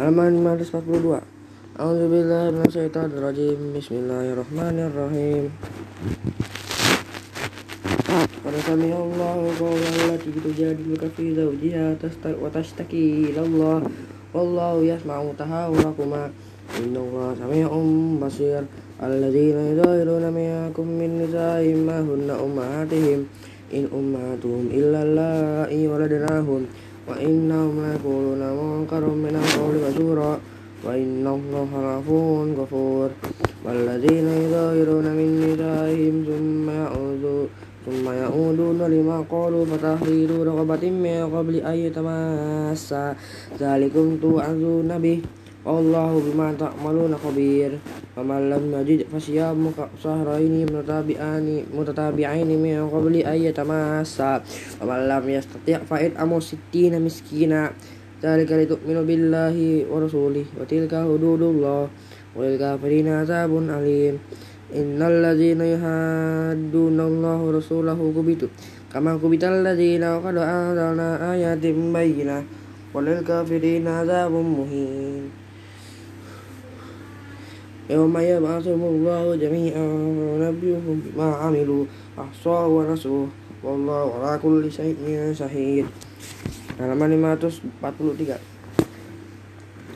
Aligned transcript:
halaman 0.00 0.32
542 0.40 1.20
A'udzubillahi 1.76 2.56
minasyaitonirrajim 2.56 3.76
Bismillahirrahmanirrahim. 3.76 5.52
Qad 8.40 8.54
sami 8.64 8.96
Allahu 8.96 9.52
qawlan 9.60 9.92
allati 10.00 10.32
tujadiluka 10.40 11.04
fi 11.12 11.36
zawjiha 11.36 12.00
wa 12.40 12.48
tashtaki 12.48 13.28
ila 13.28 13.44
Allah 13.44 13.76
wallahu 14.32 14.88
yasma'u 14.88 15.36
tahawurakuma 15.36 16.32
innallaha 16.80 17.36
sami'un 17.36 18.16
basir. 18.16 18.64
Alladzina 19.04 19.68
yudhahiruna 19.68 20.32
minkum 20.32 20.96
min 20.96 21.28
nisa'ihim 21.28 21.84
ma 21.84 22.00
hunna 22.00 22.40
ummahatihim. 22.40 23.28
In 23.68 23.84
ummatuhum 23.92 24.72
illa 24.72 25.04
allati 25.04 25.84
waladnahum 25.84 26.64
yaquluna 27.16 28.48
munkaran 28.54 29.16
min 29.18 29.34
al-qawli 29.36 29.78
wa 29.82 29.90
zura 29.90 30.32
وإن 30.80 31.26
الله 31.26 31.70
لعفو 31.76 32.56
غفور 32.56 33.08
والذين 33.64 34.28
يظاهرون 34.28 35.06
من 35.12 35.28
نسائهم 35.44 36.24
ثم 36.24 36.66
يعودون 36.70 37.48
ثم 37.86 38.06
يعودون 38.12 38.80
لما 38.82 39.24
قالوا 39.30 39.64
فتحرير 39.64 40.30
رغبة 40.46 40.90
من 40.90 41.30
قبل 41.36 41.54
أن 41.56 41.74
يتماسا. 41.74 43.16
ذلكم 43.60 44.16
توعظون 44.22 44.98
به. 44.98 45.18
Allahu 45.60 46.24
bima 46.24 46.56
ta'maluna 46.56 47.20
khabir. 47.20 47.76
Wa 48.16 48.24
man 48.24 48.48
lam 48.48 48.72
najid 48.72 49.04
fasyamu 49.12 49.76
sahraini 50.00 50.64
mutatabi'aini 50.64 51.68
mutatabi'aini 51.68 52.56
min 52.56 52.88
qabli 52.88 53.20
ay 53.28 53.52
yatamassa. 53.52 54.40
Wa 54.80 54.88
man 54.88 55.04
lam 55.04 55.20
yastati' 55.28 55.84
fa'id 55.84 56.16
amu 56.16 56.40
sittina 56.40 56.96
miskina. 56.96 57.68
Dzalika 58.24 58.56
litu'minu 58.56 59.04
billahi 59.04 59.84
wa 59.84 60.00
rasulih 60.00 60.48
wa 60.56 60.64
tilka 60.64 61.04
hududullah. 61.04 61.92
Wa 62.32 62.40
lil 62.40 62.56
kafirina 62.56 63.20
azabun 63.20 63.68
alim. 63.68 64.16
Innal 64.72 65.20
ladzina 65.20 65.68
yuhadduna 65.68 67.04
Allah 67.04 67.40
rasulahu 67.52 68.16
kubitu. 68.16 68.48
Kama 68.88 69.20
kubital 69.20 69.60
ladzina 69.60 70.24
qad 70.24 70.40
anzalna 70.40 71.20
ayatin 71.36 71.92
bayyinah. 71.92 72.48
Wa 72.96 73.04
lil 73.04 73.20
kafirina 73.20 74.08
azabun 74.08 74.46
muhin. 74.56 75.39
يوم 77.89 78.17
يبعثهم 78.17 78.81
الله 78.81 79.35
جميعا 79.35 79.85
ونبيهم 80.31 81.01
بما 81.05 81.29
عملوا 81.35 81.85
أحصاه 82.19 82.67
ونسوه 82.67 83.27
والله 83.63 84.13
على 84.15 84.39
كل 84.43 84.71
شيء 84.71 85.33
شهيد 85.33 85.85
halaman 86.75 87.39
543 87.39 88.35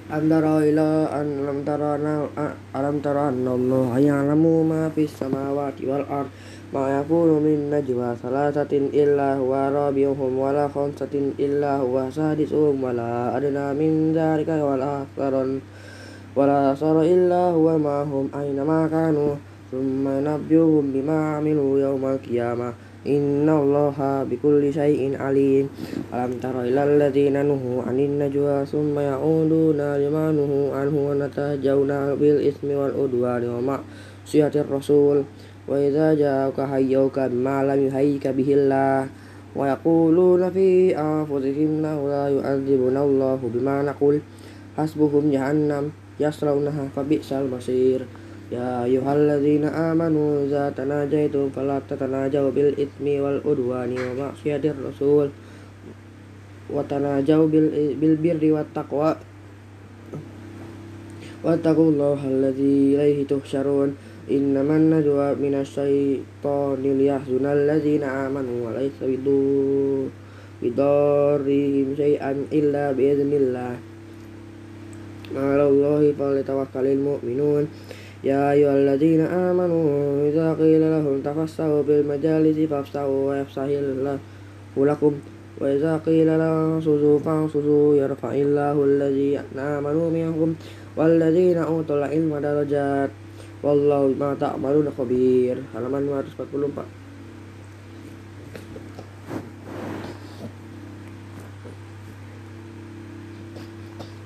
antara 0.07 0.63
ila 0.63 1.11
an 1.11 1.27
lam 1.43 1.57
tarana 1.67 2.23
alam 2.71 3.03
tarana 3.03 3.51
Allah 3.51 3.99
ya'lamu 3.99 4.63
ma 4.63 4.87
fis 4.95 5.11
samawati 5.11 5.83
wal 5.83 6.07
ard 6.07 6.31
ma 6.71 6.87
yakunu 6.87 7.43
min 7.43 7.67
najwa 7.67 8.15
salasatin 8.15 8.95
illa 8.95 9.35
huwa 9.35 9.67
rabiuhum 9.75 10.39
wala 10.39 10.71
khamsatin 10.71 11.35
illa 11.35 11.83
huwa 11.83 12.07
sadisuhum 12.07 12.79
wala 12.79 13.35
adna 13.35 13.75
min 13.75 14.15
dzalika 14.15 14.55
wala 14.63 15.03
aktharun 15.03 15.59
wala 16.34 16.74
asara 16.74 17.06
illa 17.06 17.54
huwa 17.54 17.78
ma'hum 17.78 18.26
aina 18.34 18.66
ma 18.66 18.90
kanu 18.90 19.38
thumma 19.70 20.18
nabjuhum 20.18 20.90
bima 20.90 21.38
amilu 21.38 21.78
yawmal 21.78 22.18
qiyamah 22.18 22.74
Inna 23.04 23.60
allaha 23.60 24.24
bikulli 24.24 24.72
syai'in 24.72 25.12
alim 25.20 25.68
Alam 26.08 26.40
tara 26.40 26.64
ilal 26.64 26.96
ladhina 26.96 27.44
nuhu 27.44 27.84
anin 27.84 28.16
najwa 28.16 28.64
Summa 28.64 29.04
ya'uduna 29.04 30.00
lima 30.00 30.32
nuhu 30.32 30.72
anhu 30.72 31.12
Wa 31.12 31.20
natajawna 31.20 32.16
bil 32.16 32.40
ismi 32.40 32.72
wal 32.72 32.96
udwani 32.96 33.44
Wa 33.52 33.60
ma'siyatir 33.60 34.64
rasul 34.72 35.28
Wa 35.68 35.76
idha 35.76 36.16
ja'uka 36.16 36.64
hayyauka 36.64 37.28
bima 37.28 37.60
lam 37.68 37.84
yuhayyika 37.84 38.32
bihillah 38.32 39.04
Wa 39.52 39.76
yaquluna 39.76 40.48
fi 40.48 40.96
anfusihim 40.96 41.84
la 41.84 42.00
yasraunaha 46.20 46.90
fabi 46.94 47.18
sal 47.18 47.50
masir 47.50 48.06
ya 48.52 48.86
yuhalladzina 48.86 49.72
amanu 49.90 50.46
za 50.46 50.70
tanajaitu 50.70 51.50
fala 51.50 51.80
tatanajau 51.82 52.52
bil 52.54 52.70
itmi 52.76 53.18
wal 53.18 53.40
udwani 53.42 53.98
wa 53.98 54.30
maksiatir 54.30 54.76
rasul. 54.78 55.32
Wa 56.70 56.80
tanajau 56.84 57.48
bil 57.50 57.96
bil 57.98 58.16
birri 58.20 58.52
wat 58.52 58.68
taqwa. 58.76 59.16
Wattaqullaha 61.44 62.24
alladzi 62.24 62.96
ilaihi 62.96 63.28
tuhsyarun 63.28 63.92
innaman 64.32 64.88
najwa 64.88 65.36
minasyaithanil 65.36 67.00
yahzunal 67.04 67.68
ladzina 67.68 68.24
amanu 68.24 68.64
wa 68.64 68.72
laysa 68.72 69.04
bidarrihim 70.64 71.92
syai'an 71.92 72.48
illa 72.48 72.96
biidznillah 72.96 73.93
على 75.35 75.67
الله 75.67 76.13
فليتوكل 76.19 76.85
المؤمنون 76.85 77.67
يا 78.23 78.51
أيها 78.51 78.75
الذين 78.75 79.21
آمنوا 79.21 79.85
إذا 80.29 80.53
قيل 80.53 80.81
لهم 80.81 81.21
تفسحوا 81.21 81.81
بالمجالس 81.81 82.57
فافسحوا 82.69 83.29
ويفسح 83.29 83.61
الله 83.61 84.17
لكم 84.77 85.13
وإذا 85.61 85.97
قيل 85.97 86.27
لهم 86.27 86.73
انصزوا 86.73 87.19
فانصزوا 87.19 87.95
يرفع 87.95 88.31
الله 88.33 88.83
الذين 88.83 89.59
آمنوا 89.59 90.09
منكم 90.09 90.55
والذين 90.97 91.57
أوتوا 91.57 91.95
العلم 91.95 92.37
درجات 92.37 93.09
والله 93.63 94.13
بما 94.19 94.35
تعملون 94.39 94.87
خبير 94.97 95.55
halaman 95.75 96.03
244 96.03 97.02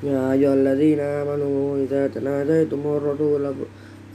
يا 0.04 0.34
أيها 0.34 0.54
الذين 0.54 1.00
آمنوا 1.00 1.78
إذا 1.84 2.08
تناديتم 2.08 2.82
الرسول 2.86 3.54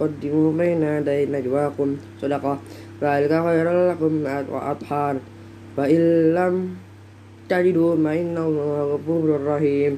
قدموا 0.00 0.52
بين 0.52 0.82
يدي 0.82 1.26
نجواكم 1.26 1.96
صدقة 2.22 2.58
ذلك 3.02 3.32
خير 3.46 3.66
لكم 3.90 4.12
وأطهار 4.52 5.16
فإن 5.76 6.00
لم 6.34 6.54
تجدوا 7.48 7.96
فإن 8.04 8.36
الله 8.38 8.94
غفور 8.94 9.26
رحيم 9.46 9.92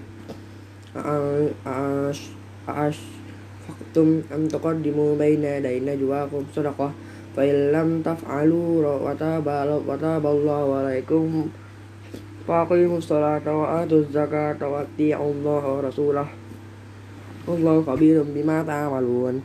أأشفقتم 2.68 4.08
أن 4.34 4.48
تقدموا 4.48 5.10
بين 5.18 5.44
يدي 5.44 5.80
نجواكم 5.80 6.42
صدقة 6.56 6.90
فإن 7.36 7.72
لم 7.72 8.02
تفعلوا 8.02 9.10
وتاب, 9.10 9.46
وتاب 9.88 10.26
الله 10.26 10.74
عليكم 10.74 11.46
فأقيموا 12.47 12.97
الصلاة 12.97 13.45
وآتوا 13.45 13.99
الزكاة 14.05 14.61
وأطيعوا 14.61 15.31
الله 15.33 15.63
ورسوله. 15.75 16.27
والله 17.47 17.75
خبير 17.81 18.23
بما 18.35 18.63
تعملون. 18.63 19.35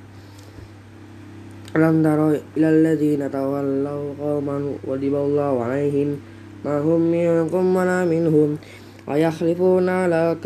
ألم 1.77 1.97
تر 2.03 2.21
إلى 2.57 2.69
الذين 2.77 3.31
تولوا 3.31 4.05
قوما 4.21 4.57
غضب 4.89 5.15
الله 5.15 5.53
عليهم 5.65 6.09
ما 6.65 6.77
هم 6.81 7.01
منكم 7.01 7.65
ولا 7.77 8.05
منهم 8.05 8.59
ويخلفون 9.09 9.89
على 9.89 10.37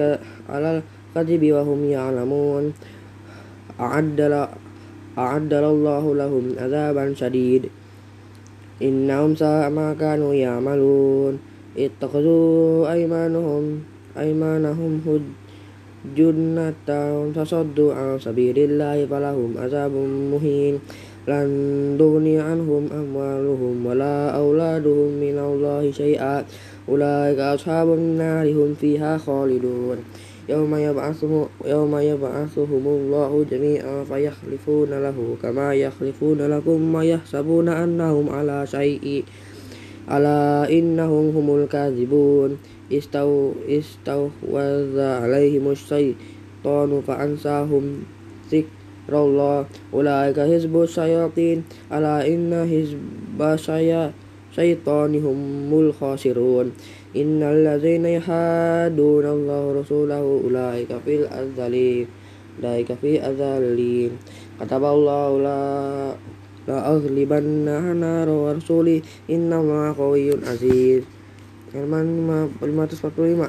الكذب 0.50 1.42
وهم 1.52 1.80
يعلمون. 1.90 2.64
أعد 3.80 4.20
أعد 5.18 5.52
الله 5.52 6.04
لهم 6.14 6.44
عذابا 6.58 7.04
شديد. 7.14 7.62
إنهم 8.82 9.34
ساء 9.34 9.70
ما 9.70 9.94
كانوا 9.94 10.34
يعملون. 10.34 11.53
اتخذوا 11.78 12.92
أيمانهم 12.92 13.80
أيمانهم 14.18 15.00
جنة 16.16 16.88
فصدوا 17.36 17.94
عن 17.94 18.18
سبيل 18.18 18.58
الله 18.58 19.06
فلهم 19.06 19.54
عذاب 19.58 19.92
مهين. 20.32 20.78
لن 21.28 21.48
تغني 21.98 22.38
عنهم 22.38 22.88
أموالهم 22.92 23.86
ولا 23.86 24.30
أولادهم 24.30 25.08
من 25.20 25.38
الله 25.38 25.90
شيئا. 25.90 26.44
أولئك 26.88 27.38
أصحاب 27.38 27.94
النار 27.94 28.52
هم 28.52 28.74
فيها 28.80 29.18
خالدون. 29.18 29.96
يوم 30.48 30.74
يبعثهم, 30.74 31.46
يوم 31.66 31.98
يبعثهم 31.98 32.84
الله 32.86 33.46
جميعا 33.50 34.04
فيخلفون 34.04 34.90
له 34.90 35.36
كما 35.42 35.74
يخلفون 35.74 36.38
لكم 36.38 36.94
ويحسبون 36.94 37.68
أنهم 37.68 38.28
على 38.28 38.66
شيء. 38.66 39.24
ألا 40.10 40.70
إنهم 40.70 41.36
هم 41.36 41.62
الكاذبون. 41.62 42.58
استو 42.92 43.52
استوذ 43.68 45.00
عليهم 45.00 45.70
الشيطان 45.70 47.02
فأنساهم 47.06 48.02
ذكر 48.52 48.84
Allah 49.12 49.68
ulaika 49.92 50.48
hizbu 50.48 50.88
syayatin 50.88 51.60
ala 51.92 52.24
inna 52.24 52.64
hizba 52.64 53.60
syaitanihum 53.60 55.36
mul 55.68 55.92
khasirun 55.92 56.72
إن 57.14 57.38
الذين 57.38 58.18
يحادون 58.18 59.22
الله 59.22 59.60
ورسوله 59.70 60.18
أولئك 60.18 60.90
في 61.06 61.22
الأذلين 61.22 62.06
أولئك 62.58 62.90
في 62.98 63.22
أذلين 63.22 64.10
كتب 64.58 64.82
الله 64.82 65.30
لا 65.46 65.62
لا 66.68 66.96
أغلبن 66.96 67.68
أنا 67.68 68.24
ورسولي 68.30 69.02
إن 69.30 69.52
الله 69.52 69.94
قوي 69.98 70.30
عزيز. 70.48 71.02
Firman 71.74 72.06
545 72.60 73.48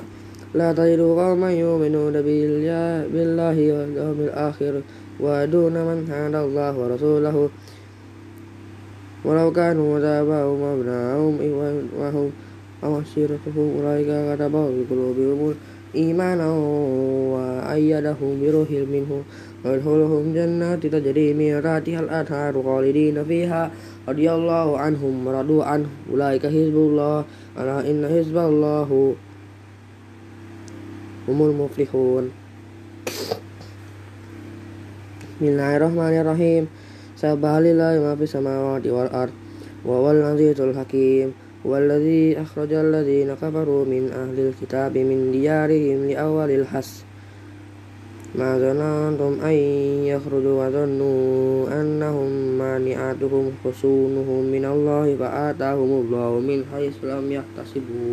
لا 0.55 0.73
تجد 0.73 0.99
قوما 0.99 1.51
يؤمنون 1.53 2.15
بالله 2.21 3.57
واليوم 3.73 4.19
الآخر 4.27 4.81
ودون 5.19 5.73
من 5.73 5.97
حاد 6.09 6.35
الله 6.35 6.73
ورسوله. 6.79 7.49
ولو 9.25 9.51
كانوا 9.51 9.99
آباءهم 10.21 10.61
وأبناءهم 10.61 11.33
وهم 11.99 12.29
وعشيرتهم 12.83 13.65
أولئك 13.77 14.09
كتب 14.35 14.51
في 14.51 14.81
قلوبهم 14.89 15.53
إيمانا 15.95 16.49
وأيدهم 17.33 18.31
بروح 18.41 18.69
منه 18.71 19.23
ويدخلهم 19.65 20.33
جنات 20.33 20.85
تجري 20.85 21.33
من 21.33 21.63
تحتها 21.63 21.99
الأنهار 21.99 22.63
خالدين 22.63 23.23
فيها. 23.23 23.71
رضي 24.09 24.31
الله 24.31 24.77
عنهم 24.77 25.27
ورضوا 25.27 25.63
عنه. 25.63 25.89
أولئك 26.11 26.45
حزب 26.45 26.75
الله. 26.75 27.25
ألا 27.59 27.79
إن 27.89 28.01
حزب 28.05 28.37
الله 28.37 29.15
هم 31.27 31.39
المفلحون. 31.41 32.25
بسم 35.35 35.45
الله 35.51 35.77
الرحمن 35.77 36.15
الرحيم 36.21 36.63
سبح 37.19 37.53
لله 37.67 37.93
ما 37.99 38.15
في 38.15 38.23
السماوات 38.23 38.87
والأرض 38.87 39.35
وهو 39.85 40.11
العزيز 40.11 40.61
الحكيم 40.61 41.33
هو 41.65 41.77
الذي 41.77 42.41
أخرج 42.41 42.73
الذين 42.73 43.33
كفروا 43.33 43.85
من 43.85 44.11
أهل 44.11 44.37
الكتاب 44.47 44.97
من 44.97 45.31
ديارهم 45.31 46.07
لأول 46.07 46.51
الحس 46.51 47.03
ما 48.34 48.58
ظننتم 48.58 49.44
أن 49.44 49.56
يخرجوا 50.06 50.66
وظنوا 50.66 51.80
أنهم 51.80 52.30
مانعتهم 52.58 53.52
حصونهم 53.64 54.42
من 54.44 54.64
الله 54.64 55.16
فآتاهم 55.16 55.90
الله 56.00 56.30
من 56.38 56.64
حيث 56.72 56.96
لم 57.04 57.32
يحتسبوا 57.32 58.12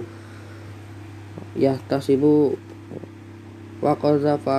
يحتسبوا 1.57 2.50
وقذف 3.81 4.50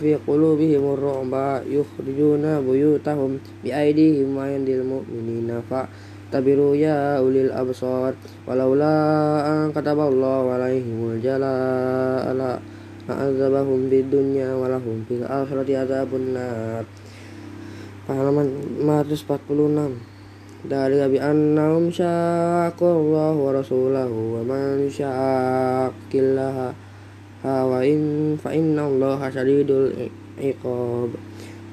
في 0.00 0.14
قلوبهم 0.26 0.84
الرعب 0.94 1.62
يخرجون 1.70 2.44
بيوتهم 2.66 3.38
بأيديهم 3.64 4.36
وأيدي 4.36 4.74
المؤمنين 4.80 5.62
فاعتبروا 5.70 6.76
يا 6.76 7.18
أولي 7.18 7.40
الأبصار 7.44 8.14
ولولا 8.48 8.94
أن 9.46 9.72
كتب 9.72 9.98
الله 10.00 10.50
عليهم 10.50 10.98
الجلاء 11.12 12.60
fa'adzabahum 13.09 13.89
bid 13.89 14.13
dunya 14.13 14.53
wa 14.53 14.69
lahum 14.69 15.01
fil 15.09 15.25
akhirati 15.25 15.73
adzabun 15.73 16.37
nar 16.37 16.85
halaman 18.05 18.53
146 18.85 20.69
dari 20.69 21.01
Abi 21.01 21.17
Anam 21.17 21.89
Syakurullah 21.89 23.33
wa 23.33 23.49
rasulahu 23.49 24.37
wa 24.37 24.41
man 24.45 24.85
syakillah 24.91 26.69
wa 27.43 27.79
in 27.81 28.35
fa 28.35 28.51
inna 28.51 28.83
Allah 28.85 29.19
syadidul 29.31 29.95
iqab. 30.35 31.09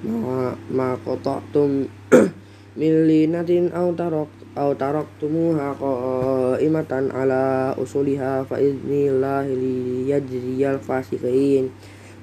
Ma 0.07 0.55
ma 0.71 0.95
qata'tum 1.03 1.89
min 2.81 2.93
linatin 3.09 3.73
aw 3.75 3.91
tarak 3.97 4.31
aw 4.57 4.73
taraktumuha 4.73 5.77
qa'imatan 5.77 7.13
ala 7.13 7.77
usuliha 7.77 8.41
fa 8.49 8.57
idnillahi 8.57 9.53
liyajziyal 9.53 10.81
fasiqin. 10.81 11.69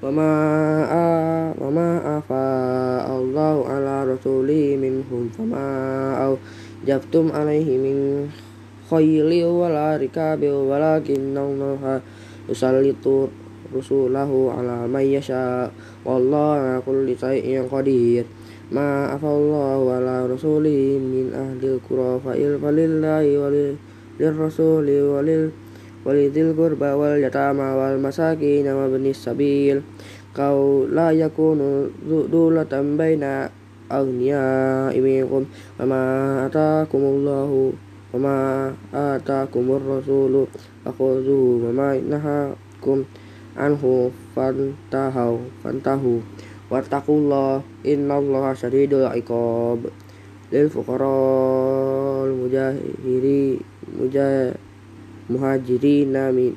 Wa 0.01 0.09
ma 0.09 0.31
wa 1.53 1.69
ma 1.69 2.19
afa 2.19 2.45
Allahu 3.05 3.69
ala 3.69 4.03
rasuli 4.09 4.73
minhum. 4.75 5.29
Fama 5.29 5.61
aw 6.17 6.33
jabtum 6.81 7.29
alaihi 7.29 7.77
min 7.77 8.27
khayli 8.89 9.45
wala 9.45 9.95
rikabi 10.01 10.49
walakinna 10.49 11.39
allaha 11.39 12.01
yusallitu 12.49 13.29
rusulahu 13.69 14.49
ala 14.51 14.89
may 14.89 15.13
yasha. 15.13 15.69
Wallahu 16.01 16.57
ala 16.57 16.73
kulli 16.81 17.13
shay'in 17.13 17.69
qadir 17.69 18.25
ma 18.71 19.11
afallahu 19.11 19.91
ala 19.91 20.23
rasuli 20.29 20.95
min 20.95 21.33
ahli 21.35 21.75
qura 21.83 22.15
fa 22.21 22.31
il 22.37 22.55
falillahi 22.61 23.35
walil 23.35 23.75
rasuli 24.19 25.01
walil 25.03 25.51
walidil 26.07 26.55
qurba 26.55 26.95
wal 26.95 27.19
yatama 27.19 27.75
wal 27.75 27.99
masakin 27.99 28.67
wa 28.69 28.87
ibnis 28.87 29.19
sabil. 29.19 29.83
Kau 30.33 30.89
la 30.89 31.13
yakunu 31.13 31.93
dulatan 32.07 32.97
baina 32.97 33.45
aghniya 33.85 34.89
minkum 34.97 35.45
wa 35.77 35.85
ma 35.85 36.01
atakumullahu 36.49 37.69
wa 38.13 38.17
ma 38.17 38.35
atakumur 38.89 40.01
rasulu 40.01 40.49
wattaqullah 46.71 47.63
innallaha 47.83 48.55
syadidul 48.55 49.09
iqab. 49.11 49.89
Lil 50.53 50.67
fuqara 50.69 52.29
mujahiri 52.29 53.57
mujah 53.97 54.53
muhajirin 55.27 56.13
min 56.13 56.53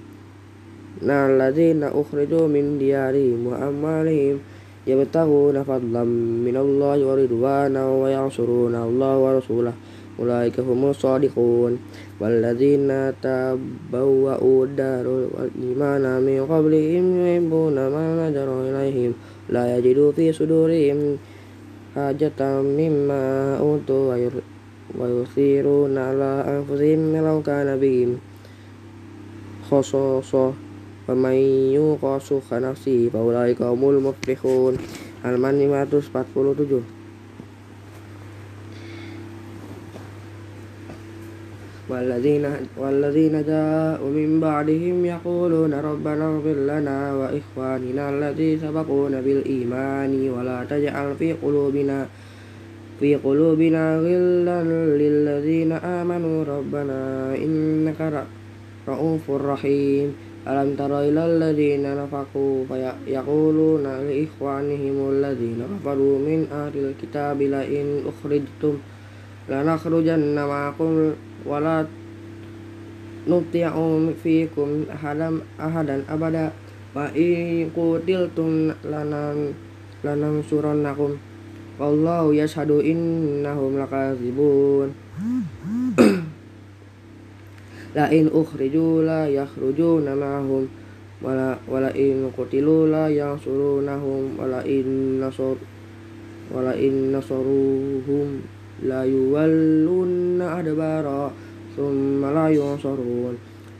alladzina 1.09 1.93
ukhriju 1.93 2.45
min 2.51 2.77
diyarihim 2.77 3.49
wa 3.49 3.63
amwalihim 3.63 4.41
yabtaghuna 4.85 5.65
fadlan 5.65 6.09
min 6.45 6.57
Allah 6.57 6.99
wa 7.01 7.15
ridwana 7.17 7.83
wa 7.89 8.07
yansuruna 8.09 8.85
Allah 8.85 9.13
wa 9.17 9.31
rasulahu 9.37 9.96
ulaika 10.17 10.65
humus 10.65 10.97
shadiqun 10.97 11.77
walladzina 12.17 13.13
tabawwa'u 13.21 14.65
darul 14.73 15.29
wal 15.29 15.53
imana 15.53 16.17
min 16.25 16.41
qablihim 16.49 17.05
yuhibbuna 17.21 17.93
man 17.93 18.25
hajara 18.25 18.65
ilaihim. 18.73 19.13
La 19.53 19.69
yajidu 19.69 20.17
fi 20.17 20.33
sudurihim 20.33 21.21
hajatan 21.93 22.65
mimma 22.65 23.61
utu 23.61 24.09
wa 24.97 25.07
yusiruna 25.07 26.17
ala 26.17 26.49
anfusihim 26.49 27.13
law 27.21 27.39
kana 27.45 27.77
bihim 27.77 28.17
khasasah 29.69 30.57
wa 31.07 31.13
may 31.15 31.77
yuqa 31.77 32.17
shuha 32.19 32.57
nafsihi 32.59 33.13
fa 33.13 33.21
ulaika 33.21 33.69
humul 33.69 34.01
muflihun. 34.01 34.81
Halaman 35.21 35.59
547 35.59 36.96
والذين 41.89 42.47
والذين 42.77 43.43
جاءوا 43.47 44.11
من 44.11 44.41
بعدهم 44.41 45.05
يقولون 45.05 45.75
ربنا 45.75 46.25
اغفر 46.29 46.59
لنا 46.73 46.99
وإخواننا 47.15 48.11
الذين 48.11 48.59
سبقونا 48.59 49.21
بالإيمان 49.21 50.31
ولا 50.31 50.65
تجعل 50.71 51.15
في 51.19 51.33
قلوبنا 51.33 52.07
في 53.01 53.15
قلوبنا 53.15 53.99
غلا 53.99 54.63
للذين 55.03 55.73
آمنوا. 55.73 56.45
ربنا 56.45 57.35
إنك 57.37 58.01
رؤوف 58.89 59.31
رحيم. 59.31 60.15
ألم 60.49 60.75
تر 60.79 61.01
إلى 61.01 61.27
الذين 61.27 61.85
نفقوا 62.03 62.65
فيقولون 62.69 63.83
لإخوانهم 63.83 65.11
الذين 65.11 65.61
كفروا 65.73 66.19
من 66.19 66.47
أهل 66.53 66.75
الكتاب 66.87 67.43
لئن 67.43 67.87
أخرجتم 68.11 68.75
لنخرجن 69.49 70.35
معكم 70.35 71.13
wala 71.47 71.87
nuti'u 73.27 74.11
fikum 74.19 74.91
ahadam 74.91 75.47
ahadan 75.57 76.03
abada 76.11 76.51
wa 76.91 77.07
in 77.15 77.71
qutiltum 77.71 78.75
lanan 78.83 79.55
lanam 80.03 80.43
surannakum 80.43 81.17
wallahu 81.79 82.35
yashhadu 82.35 82.83
innahum 82.83 83.79
lakazibun. 83.79 84.91
La 87.97 88.13
in 88.13 88.29
ukhriju 88.29 89.09
la 89.09 89.25
yakhrujuna 89.25 90.13
ma'hum 90.13 90.69
wala 91.25 91.57
wala 91.65 91.89
in 91.97 92.29
qutilu 92.29 92.93
la 92.93 93.09
la 98.85 99.07
yuwallunna 99.09 100.61
adbara 100.61 101.33
thumma 101.73 102.29
la 102.33 102.47
yunsarun. 102.53 103.37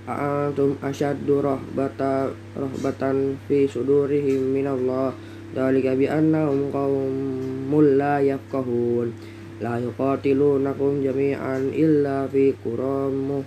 A'antum 0.07 0.79
ashaddu 0.81 1.43
rahbata 1.43 2.31
rahbatan 2.57 3.37
fi 3.51 3.67
sudurihim 3.69 4.55
minallah. 4.55 5.11
Dalika 5.53 5.99
bi 5.99 6.07
annahum 6.09 6.71
qaumul 6.73 7.99
la 7.99 8.23
yafqahun. 8.23 9.13
La 9.61 9.81
yuqatilunakum 9.83 11.03
jami'an 11.03 11.73
illa 11.73 12.29
fi 12.29 12.55
quram 12.61 13.43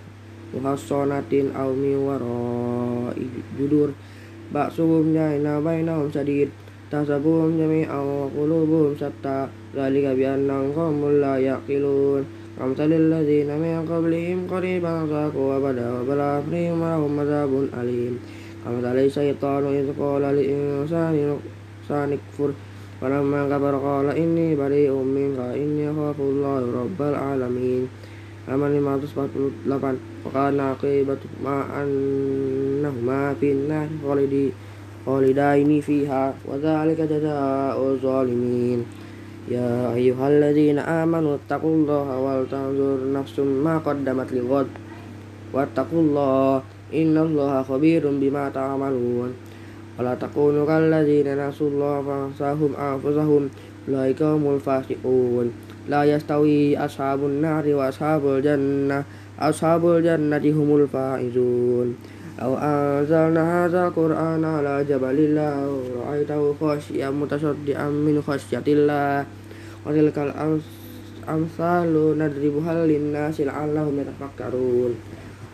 muhassanatin 0.54 1.54
tahsabuhum 6.90 7.54
jami'an 7.54 8.02
wa 8.02 8.26
qulubuhum 8.34 8.98
shatta 8.98 9.46
dzalika 9.70 10.12
bi 10.18 10.26
annahum 10.26 11.22
la 11.22 11.38
yaqilun. 11.38 12.26
Kamsalil 12.58 13.08
ladzina 13.08 13.54
min 13.56 13.86
qablihim 13.86 14.44
qariban 14.50 15.06
zaqu 15.08 15.38
wa 15.38 15.56
bada 15.62 15.86
wa 15.96 16.02
bala 16.04 16.42
fihim 16.44 16.82
wa 16.82 16.98
hum 16.98 17.14
adzabun 17.22 17.70
alim. 17.72 18.18
Kamsalil 18.66 19.08
syaitanu 19.08 19.70
idh 19.72 19.94
qala 19.96 20.34
lil 20.34 20.50
insani 20.50 21.38
sanikfur 21.88 22.52
falamma 23.00 23.48
kafara 23.48 23.78
qala 23.80 24.12
inni 24.18 24.58
bari'um 24.58 25.06
minka 25.06 25.56
inni 25.56 25.88
akhafu 25.88 26.26
Allah 26.26 26.68
rabbal 26.68 27.14
alamin. 27.16 27.88
Halaman 28.50 28.98
548 29.06 29.70
wa 29.70 30.28
kana 30.34 30.74
aqibatu 30.74 31.28
ma 31.38 31.64
annahuma 31.70 33.30
finnar 33.38 33.86
khalidi 34.02 34.50
خالدين 35.06 35.80
فيها 35.80 36.34
وذلك 36.48 37.00
جزاء 37.00 37.76
الظالمين. 37.80 38.80
يا 39.50 39.94
أيها 39.94 40.28
الذين 40.28 40.78
آمنوا 40.78 41.36
اتقوا 41.40 41.74
الله 41.74 42.08
ولتنظر 42.18 42.98
نفس 43.12 43.36
ما 43.40 43.78
قدمت 43.78 44.32
لغد. 44.32 44.70
واتقوا 45.52 46.00
الله 46.00 46.62
إن 46.94 47.14
الله 47.16 47.62
خبير 47.62 48.02
بما 48.06 48.48
تعملون. 48.54 49.30
ولا 49.98 50.14
تكونوا 50.14 50.66
كالذين 50.66 51.48
نسوا 51.48 51.68
الله 51.70 51.94
فانساهم 52.02 52.70
أنفسهم. 52.76 53.42
أولئك 53.88 54.22
هم 54.22 54.44
الفاسقون. 54.54 55.46
لا 55.88 56.04
يستوي 56.04 56.78
أصحاب 56.78 57.20
النار 57.24 57.64
وأصحاب 57.74 58.22
الجنة. 58.26 59.04
أصحاب 59.40 59.82
الجنة 59.88 60.44
هم 60.56 60.68
الفائزون. 60.76 61.88
أو 62.42 62.56
أنزلنا 62.56 63.42
هذا 63.64 63.80
القرآن 63.88 64.44
على 64.44 64.84
جبل 64.88 65.16
الله. 65.28 65.80
رأيته 66.06 66.54
خاشيا 66.60 67.10
متصدعا 67.10 67.88
من 67.90 68.22
خشية 68.26 68.66
الله. 68.68 69.26
وتلك 69.86 70.16
الأمثال 70.18 71.92
نضربها 72.18 72.86
للناس 72.86 73.40
لعلهم 73.40 73.94
يتفكرون. 74.02 74.92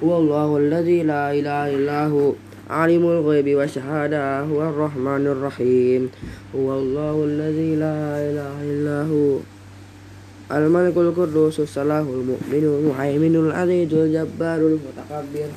هو 0.04 0.10
الله 0.18 0.48
الذي 0.56 1.02
لا 1.02 1.32
إله 1.32 1.74
إلا 1.76 2.06
هو 2.06 2.32
عالم 2.70 3.02
الغيب 3.02 3.48
والشهادة 3.58 4.40
هو 4.40 4.62
الرحمن 4.62 5.24
الرحيم. 5.26 6.02
هو 6.56 6.68
الله 6.78 7.14
الذي 7.24 7.70
لا 7.76 7.98
إله 8.30 8.54
إلا 8.62 8.98
هو 9.10 9.38
الملك 10.46 10.96
القدوس 10.96 11.60
السلام 11.60 12.06
المؤمن 12.06 12.64
المهيمن 12.70 13.34
العزيز 13.36 13.94
الجبار 13.94 14.58
المتكبر 14.58 15.50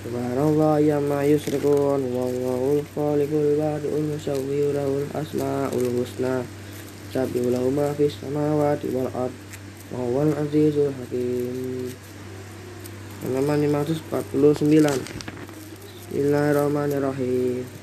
Subhanallah 0.00 0.80
ya 0.80 0.96
ma 0.96 1.20
yusrikun 1.20 2.00
Wallahul 2.08 2.80
khaliqul 2.96 3.60
badi'ul 3.60 4.08
musawwir 4.08 4.72
lahul 4.72 5.04
asma'ul 5.12 5.92
husna. 5.92 6.40
Sabihu 7.12 7.52
lahu 7.52 7.68
ma 7.68 7.92
fis 7.92 8.16
samawati 8.16 8.88
wal 8.96 9.12
ard 9.12 9.34
azizul 10.40 10.88
hakim. 10.88 11.92
Halaman 13.28 13.60
549 13.68 14.24
Bismillahirrahmanirrahim 16.08 17.79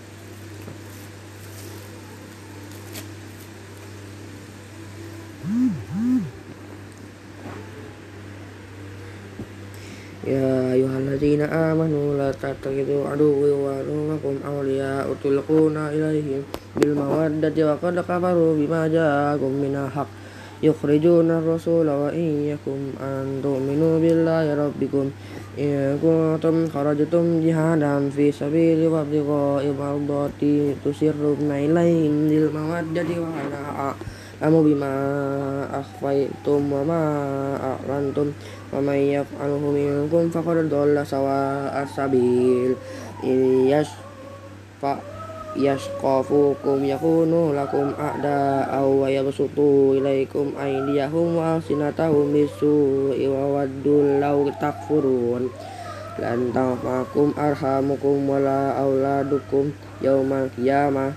يا 10.27 10.73
أيها 10.73 10.99
الذين 10.99 11.41
آمنوا 11.41 12.15
لا 12.19 12.31
تتخذوا 12.33 13.09
عدوي 13.09 13.51
وعدوكم 13.51 14.35
أولياء 14.47 15.07
تلقون 15.25 15.77
إليهم 15.77 16.43
بالمودة 16.77 17.57
وقد 17.73 17.99
كفروا 17.99 18.53
بما 18.57 18.89
جاءكم 18.89 19.51
من 19.65 19.75
الحق 19.87 20.07
يخرجون 20.63 21.31
الرسول 21.31 21.89
وإياكم 21.91 22.79
أن 23.03 23.41
تؤمنوا 23.43 23.99
بالله 23.99 24.45
ربكم 24.67 25.11
إن 25.59 25.99
كنتم 26.03 26.69
خرجتم 26.75 27.25
جهادا 27.47 28.11
في 28.17 28.33
سبيل 28.33 28.87
وابتغاء 28.87 29.75
مرضاتي 29.81 30.75
تسرون 30.85 31.51
إليهم 31.51 32.15
بالمودة 32.29 33.11
وأنا 33.25 33.63
أعلم 34.43 34.55
بما 34.65 34.95
أخفيتم 35.81 36.73
وما 36.73 37.03
أعلنتم 37.71 38.27
ومن 38.73 38.95
يفعله 38.95 39.59
منكم 39.59 40.31
فقد 40.31 40.57
ضل 40.71 41.07
سواء 41.07 41.83
السبيل 41.83 42.75
إن 43.25 43.67
يشفع 43.69 44.97
يشقفوكم 45.57 46.85
يكونوا 46.85 47.63
لكم 47.63 47.93
أعداء 48.01 48.85
ويبسطوا 48.85 49.95
إليكم 49.95 50.53
أيديهم 50.63 51.37
وألسنتهم 51.37 52.33
بالسوء 52.33 53.27
وودوا 53.27 54.21
لو 54.21 54.51
تكفرون 54.61 55.51
لن 56.19 56.51
تنفعكم 56.55 57.33
أرحامكم 57.39 58.29
ولا 58.29 58.81
أولادكم 58.83 59.71
يوم 60.03 60.33
القيامة 60.33 61.13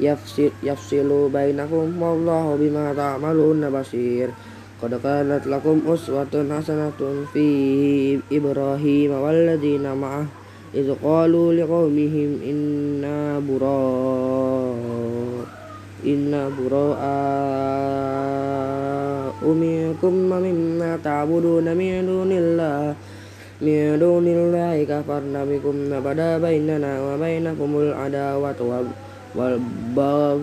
يفصل, 0.00 0.50
يفصل 0.62 1.30
بينكم 1.32 2.02
والله 2.02 2.56
بما 2.60 2.94
تعملون 2.94 3.80
بصير 3.80 4.28
قد 4.82 5.00
كانت 5.02 5.46
لكم 5.46 5.80
أسوة 5.88 6.34
حسنة 6.58 7.00
في 7.32 8.18
إبراهيم 8.32 9.10
والذين 9.10 9.94
معه 9.94 10.26
إذ 10.74 10.94
قالوا 11.04 11.52
لقومهم 11.54 12.30
إنا 12.50 13.38
براء 13.48 14.76
إنا 16.06 16.50
براء 16.58 17.02
منكم 19.44 20.14
ومما 20.32 20.98
تعبدون 21.04 21.76
من 21.76 22.06
دون 22.06 22.32
الله 22.32 22.94
من 23.62 23.98
دون 23.98 24.26
الله 24.26 24.84
كفرنا 24.84 25.44
بكم 25.44 25.74
وبدا 25.92 26.38
بيننا 26.38 26.92
وبينكم 27.06 27.70
العداوة 27.78 28.60
والبغض 29.36 30.42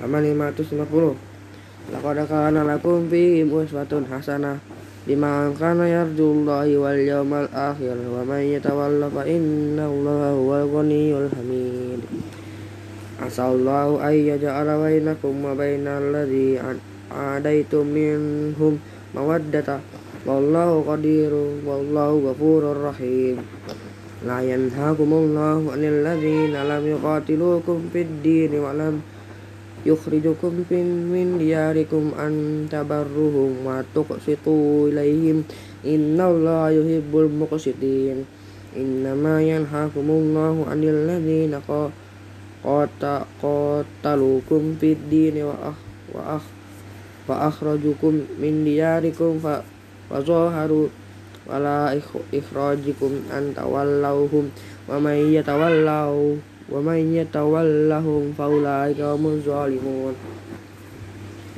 Halaman 0.00 0.52
550 0.52 1.36
Laqad 1.86 2.18
kana 2.26 2.66
lakum 2.66 3.06
fihim 3.06 3.46
uswatun 3.46 4.10
hasanah 4.10 4.58
liman 5.06 5.54
kana 5.54 5.86
yarjullahi 5.86 6.74
wal 6.74 6.98
yawmal 6.98 7.46
akhir 7.54 7.94
wa 8.10 8.26
man 8.26 8.42
yatawalla 8.42 9.06
fa 9.06 9.22
innallaha 9.22 10.34
huwal 10.34 10.66
ghaniyyul 10.66 11.30
hamid. 11.30 12.02
Asallahu 13.22 14.02
ay 14.02 14.34
yaj'ala 14.34 14.82
bainakum 14.82 15.46
wa 15.46 15.54
bainal 15.54 16.10
ladzi 16.10 16.58
adaitum 17.06 17.86
minhum 17.86 18.82
mawaddata. 19.14 19.78
Wallahu 20.26 20.82
qadirun 20.90 21.62
wallahu 21.62 22.26
ghafurur 22.26 22.90
rahim. 22.90 23.46
La 24.26 24.42
yanhakumullahu 24.42 25.70
'anil 25.70 26.02
ladzina 26.02 26.66
lam 26.66 26.82
yuqatilukum 26.82 27.94
fid 27.94 28.26
din 28.26 28.58
wa 28.58 28.74
lam 28.74 29.06
yukhrijukum 29.86 30.66
min 30.66 31.38
diyarikum 31.38 32.10
an 32.18 32.66
tabarruhum 32.66 33.62
wa 33.62 33.86
tuqsitu 33.94 34.90
ilaihim. 34.90 35.46
Innallaha 35.86 36.74
yuhibbul 36.74 37.30
muqsitin. 37.30 38.26
Innama 38.74 39.38
yanhakumullahu 39.40 40.66
'anil 40.66 41.06
ladzina 41.06 41.62
qata 41.64 43.24
qatalukum 43.38 44.74
fid 44.76 44.98
dini 45.06 45.46
wa 45.46 45.72
ah 45.72 45.78
wa 46.10 46.22
ah 46.36 46.44
wa 47.26 47.46
akhrajukum 47.46 48.26
min 48.42 48.66
diyarikum 48.66 49.38
fa 49.38 49.62
wa 50.10 50.18
zaharu 50.22 50.90
wala 51.46 51.94
ikhrajikum 52.34 53.30
an 53.30 53.54
tawallauhum 53.54 54.50
wa 54.90 54.98
may 54.98 55.34
yatawallahu 55.34 56.42
ومن 56.72 57.14
يتولهم 57.14 58.22
فأولئك 58.38 59.00
هم 59.00 59.26
الظالمون. 59.26 60.14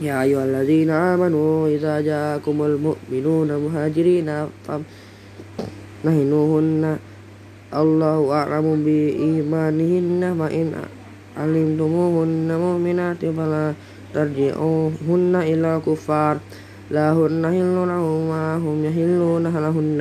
يا 0.03 0.23
أيها 0.23 0.45
الذين 0.45 0.91
آمنوا 0.91 1.69
إذا 1.69 2.01
جاءكم 2.01 2.57
المؤمنون 2.63 3.49
مهاجرين 3.65 4.29
فامنهنوهن 6.05 6.99
الله 7.75 8.33
أعلم 8.33 8.67
بإيمانهن 8.85 10.23
فإن 10.39 10.73
علمتموهن 11.37 12.49
مؤمنات 12.59 13.23
فلا 13.25 13.67
ترجعوهن 14.15 15.35
إلى 15.51 15.77
الكفار. 15.77 16.37
لا 16.91 17.13
هن 17.13 17.43
حل 17.45 17.77
لهم 17.93 18.31
هم 18.65 18.77
يحلون 18.85 19.45
لهن. 19.45 20.01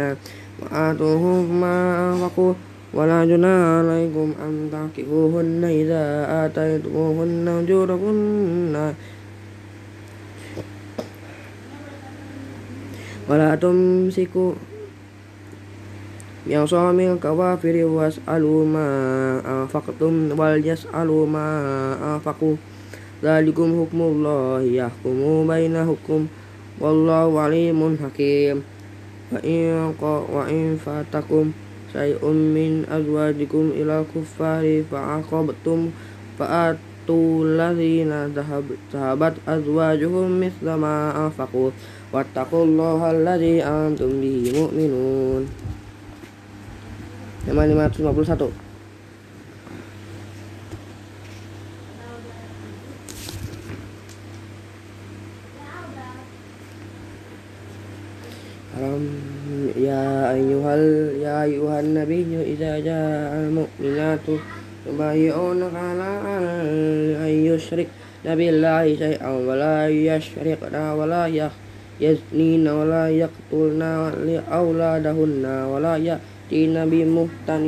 وآتوهم 0.62 1.62
ما 1.62 1.78
أنفقوا 2.14 2.54
ولا 2.98 3.30
جناح 3.30 3.86
عليكم 3.86 4.27
أن 4.42 4.54
تعكفوهن 4.74 5.62
إذا 5.63 6.06
آتيتموهن 6.46 7.46
أجورهن 7.62 8.75
ولا 13.30 13.56
تمسكوا 13.56 14.51
بعصام 16.50 17.00
الكوافر 17.00 17.75
واسألوا 17.86 18.66
ما 18.66 18.89
أنفقتم 19.46 20.39
وليسألوا 20.39 21.24
ما 21.27 21.48
أنفقوا. 22.01 22.56
ذلكم 23.24 23.68
حكم 23.77 24.00
الله 24.01 24.62
يحكم 24.62 25.48
بينكم 25.48 26.22
والله 26.80 27.39
عليم 27.39 27.80
حكيم. 28.04 28.58
وإن, 29.32 29.94
وإن 30.34 30.77
فاتكم 30.86 31.46
syai'un 31.98 32.38
min 32.54 32.86
azwajikum 32.86 33.74
ila 33.74 34.06
kuffari 34.06 34.86
fa'aqabtum 34.86 35.89
fa'atu 36.38 37.42
ladzina 37.58 38.30
dhahabat 38.30 39.42
azwajuhum 39.50 40.30
mithla 40.30 40.77
ma 40.77 41.10
anfaqu 41.25 41.74
wattaqullaha 42.13 43.18
alladzi 43.18 43.66
antum 43.66 44.22
bihi 44.22 44.54
mu'minun 44.54 45.50
Tema 47.48 47.66
551 47.66 48.54
Um... 58.77 59.37
يا 59.78 60.34
أيها 60.34 60.76
يا 61.26 61.44
أيها 61.44 61.80
النبي 61.80 62.28
إذا 62.54 62.80
جاء 62.80 63.32
المؤمنات 63.44 64.26
يبايعونك 64.88 65.76
على 65.76 66.10
أن 67.26 67.34
يشركن 67.46 67.88
بالله 68.26 68.96
شيئا 68.96 69.30
ولا 69.30 69.88
يشركن 69.90 70.76
ولا 70.76 71.50
يزنين 72.02 72.68
ولا 72.68 73.10
يقتلن 73.10 73.82
أولادهن 74.52 75.46
ولا 75.72 75.96
يأتين 75.98 76.76
بمهتن 76.90 77.64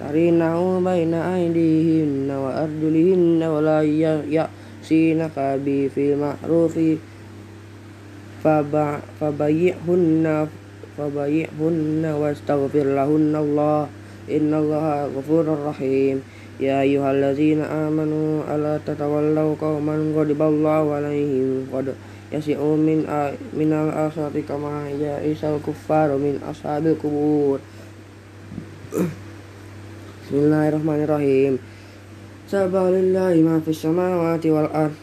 يفترينه 0.00 0.80
بين 0.80 1.14
أيديهن 1.14 2.30
وأرجلهن 2.30 3.42
ولا 3.42 3.82
يأسينك 4.36 5.36
في 5.94 6.02
المعروف 6.12 6.78
فبيعهن 9.20 10.48
فبيعهن 10.97 12.03
واستغفر 12.05 12.83
لهن 12.83 13.33
الله 13.35 13.87
إن 14.31 14.53
الله 14.53 15.05
غفور 15.17 15.45
رحيم 15.65 16.21
يا 16.59 16.81
أيها 16.81 17.11
الذين 17.11 17.61
آمنوا 17.61 18.55
ألا 18.55 18.79
تتولوا 18.85 19.55
قوما 19.61 19.95
غضب 20.15 20.41
الله 20.41 20.93
عليهم 20.93 21.67
قد 21.73 21.93
يسعوا 22.33 22.77
من 22.77 22.97
من 23.53 23.71
الأسرة 23.73 24.35
كما 24.49 24.89
يئس 24.89 25.43
الكفار 25.43 26.09
من 26.17 26.41
أصحاب 26.51 26.87
القبور 26.87 27.59
بسم 30.27 30.35
الله 30.35 30.69
الرحمن 30.69 30.99
الرحيم 31.03 31.53
سبح 32.51 32.83
لله 32.97 33.33
ما 33.47 33.59
في 33.59 33.71
السماوات 33.71 34.45
والأرض 34.45 34.95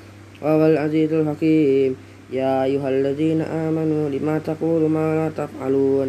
وهو 0.42 0.66
العزيز 0.66 1.12
الحكيم 1.12 1.96
يا 2.32 2.64
أيها 2.64 2.88
الذين 2.88 3.40
آمنوا 3.40 4.08
لما 4.08 4.38
تقولوا 4.38 4.88
ما 4.88 5.14
لا 5.14 5.46
تفعلون 5.46 6.08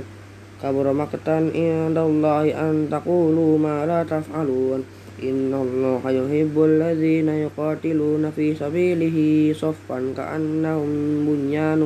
كبر 0.64 0.94
مقتا 0.94 1.38
عند 1.56 1.98
الله 1.98 2.70
أن 2.70 2.88
تقولوا 2.92 3.58
ما 3.58 3.86
لا 3.86 4.04
تفعلون 4.04 4.84
إن 5.24 5.54
الله 5.54 6.02
يحب 6.12 6.64
الذين 6.64 7.30
يقاتلون 7.30 8.32
في 8.36 8.56
سبيله 8.56 9.18
صفا 9.54 10.14
كأنهم 10.18 10.90
بنيان 11.28 11.82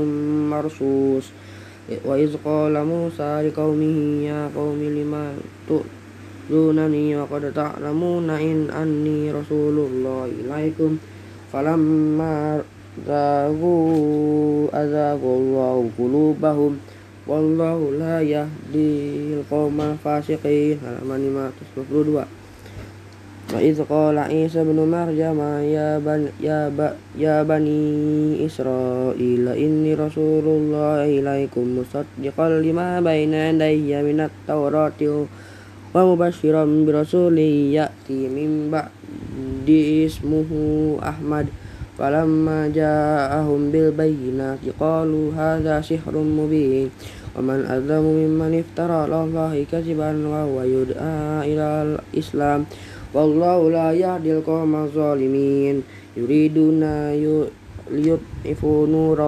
مرصوص 0.49 1.25
وإذ 2.05 2.35
قال 2.45 2.85
موسى 2.85 3.47
لقومه 3.47 4.23
يا 4.23 4.49
قوم 4.55 4.79
لما 4.83 5.33
تؤذونني 5.69 7.17
وقد 7.17 7.53
تعلمون 7.53 8.29
إن 8.29 8.69
أني 8.69 9.31
رسول 9.31 9.77
الله 9.77 10.29
إليكم 10.39 10.97
فلما 11.53 12.61
زاغوا 13.07 14.67
أزاغ 14.73 15.21
الله 15.23 15.89
قلوبهم 15.99 16.71
والله 17.27 17.79
لا 17.99 18.17
يهدي 18.21 18.93
القوم 19.37 19.77
الفاسقين 19.81 20.77
halaman 20.81 21.21
522 21.77 22.39
وإذ 23.53 23.81
قال 23.89 24.17
عيسى 24.17 24.61
ابن 24.61 24.77
مريم 24.77 25.39
يا, 25.73 25.97
بن 25.97 26.29
يا, 26.41 26.69
ب 26.69 26.93
يا 27.17 27.41
بني 27.43 28.45
إسرائيل 28.45 29.47
إني 29.47 29.93
رسول 29.97 30.45
الله 30.45 31.05
إليكم 31.17 31.65
مصدقا 31.81 32.47
لما 32.61 33.01
بين 33.01 33.33
يدي 33.33 33.89
من 34.05 34.19
التوراة 34.29 35.01
ومبشرا 35.95 36.63
برسول 36.85 37.37
يأتي 37.73 38.21
من 38.29 38.69
بعد 38.69 39.69
اسمه 40.05 40.49
أحمد 41.01 41.45
فلما 41.98 42.68
جاءهم 42.74 43.70
بالبينات 43.70 44.62
قالوا 44.80 45.26
هذا 45.36 45.80
سحر 45.80 46.14
مبين. 46.14 46.90
ومن 47.34 47.66
أظلم 47.66 48.04
ممن 48.04 48.62
افترى 48.62 48.92
على 48.92 49.18
الله 49.24 49.54
كذبا 49.72 50.10
وهو 50.26 50.62
يدعى 50.62 51.50
إلى 51.50 51.66
الإسلام. 51.82 52.64
والله 53.14 53.58
لا 53.70 53.88
يهدي 53.92 54.38
القوم 54.38 54.74
الظالمين. 54.74 55.82
يريدون 56.16 56.82
ليطفئوا 57.90 58.86
نور, 58.86 59.18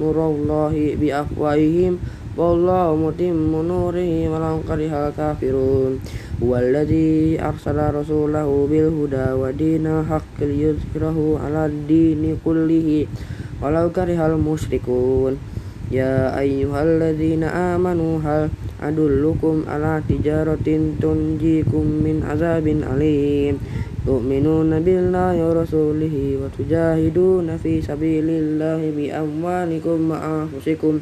نور 0.00 0.16
الله 0.30 0.74
بأفواههم. 1.00 1.94
والله 2.36 2.86
متم 2.96 3.52
نوره 3.72 4.12
ولو 4.28 4.56
كره 4.68 4.92
الكافرون. 5.08 5.92
Huwallazi 6.36 7.40
arsala 7.40 7.88
rasulahu 7.88 8.68
bil 8.68 8.92
huda 8.92 9.32
wa 9.40 9.48
dinil 9.48 10.04
haqq 10.04 10.44
liyudhhirahu 10.44 11.40
'ala 11.40 11.64
dini 11.64 12.36
kullihi 12.44 13.08
walau 13.56 13.88
karihal 13.88 14.36
musyrikun. 14.36 15.40
Ya 15.88 16.36
ayyuhalladzina 16.36 17.72
amanu 17.72 18.20
hal 18.20 18.52
adullukum 18.76 19.64
'ala 19.64 20.04
tijaratin 20.04 21.00
tunjikum 21.00 22.04
min 22.04 22.20
azabin 22.20 22.84
alim. 22.84 23.56
Tu'minuna 24.04 24.76
billahi 24.84 25.40
wa 25.40 25.56
rasulihi 25.56 26.36
wa 26.36 26.52
tujahiduna 26.52 27.56
fi 27.56 27.80
sabilillahi 27.80 28.92
bi 28.92 29.08
amwalikum 29.08 30.12
wa 30.12 30.20
anfusikum. 30.44 31.00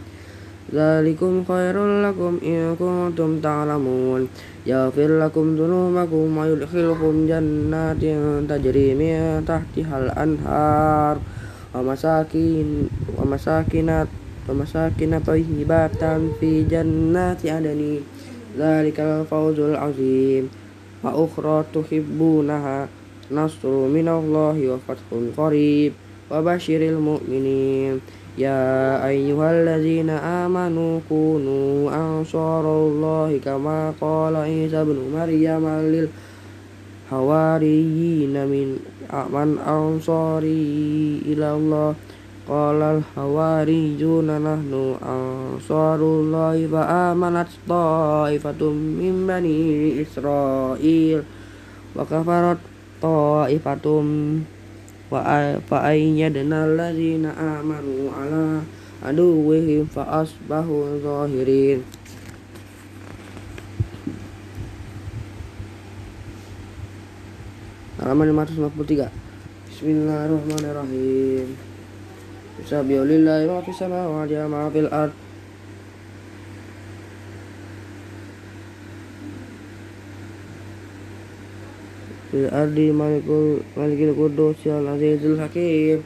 ذلكم 0.74 1.44
خير 1.48 1.76
لكم 2.06 2.40
إن 2.46 2.76
كنتم 2.80 3.40
تعلمون 3.40 4.28
يغفر 4.66 5.20
لكم 5.20 5.56
ذنوبكم 5.56 6.38
ويدخلكم 6.38 7.14
جنات 7.28 8.04
تجري 8.50 8.90
من 8.96 9.44
تحتها 9.48 9.96
الأنهار 10.06 11.18
ومساكين 11.76 12.90
ومساكن 13.18 14.06
ومساكن 14.50 15.20
طيبات 15.20 16.04
في 16.40 16.64
جنات 16.64 17.46
عدن 17.46 18.00
ذلك 18.60 19.00
الفوز 19.00 19.60
العظيم 19.60 20.50
وأخرى 21.04 21.64
تحبونها 21.74 22.88
نصر 23.32 23.70
من 23.70 24.08
الله 24.08 24.58
وفتح 24.70 25.08
قريب 25.38 25.92
وبشر 26.32 26.82
المؤمنين 26.82 28.00
يا 28.38 29.08
أيها 29.08 29.52
الذين 29.52 30.10
آمنوا 30.10 31.00
كونوا 31.10 31.92
أنصار 31.96 32.66
الله 32.88 33.40
كما 33.46 33.94
قال 34.02 34.36
عيسى 34.36 34.82
ابن 34.82 34.98
مريم 35.16 35.66
للحواريين 37.12 38.48
من 38.48 38.78
من 39.34 39.58
أنصاري 39.68 41.22
إلى 41.26 41.52
الله 41.54 41.96
قال 42.50 42.82
الحواريون 42.82 44.28
نحن 44.42 44.96
أنصار 45.04 46.00
الله 46.00 46.68
فآمنت 46.72 47.48
طائفة 47.70 48.62
من 49.02 49.26
بني 49.28 50.02
إسرائيل 50.02 51.22
وكفرت 51.96 52.58
طائفة 53.02 53.86
فأيدنا 55.71 56.59
الذين 56.67 57.27
آمنوا 57.27 58.03
على 58.19 58.61
عدوهم 59.03 59.87
فأصبحوا 59.95 60.85
ظاهرين 61.05 61.81
halaman 68.05 68.37
543 68.37 69.09
Bismillahirrahmanirrahim 69.73 71.49
Bismillahirrahmanirrahim 72.61 73.65
Bismillahirrahmanirrahim 73.65 73.65
Bismillahirrahmanirrahim 73.65 75.24
malikul 82.35 83.63
malikil 83.77 84.15
qudus 84.15 84.59
al 84.67 84.99
azizul 84.99 85.39
hakim 85.39 86.03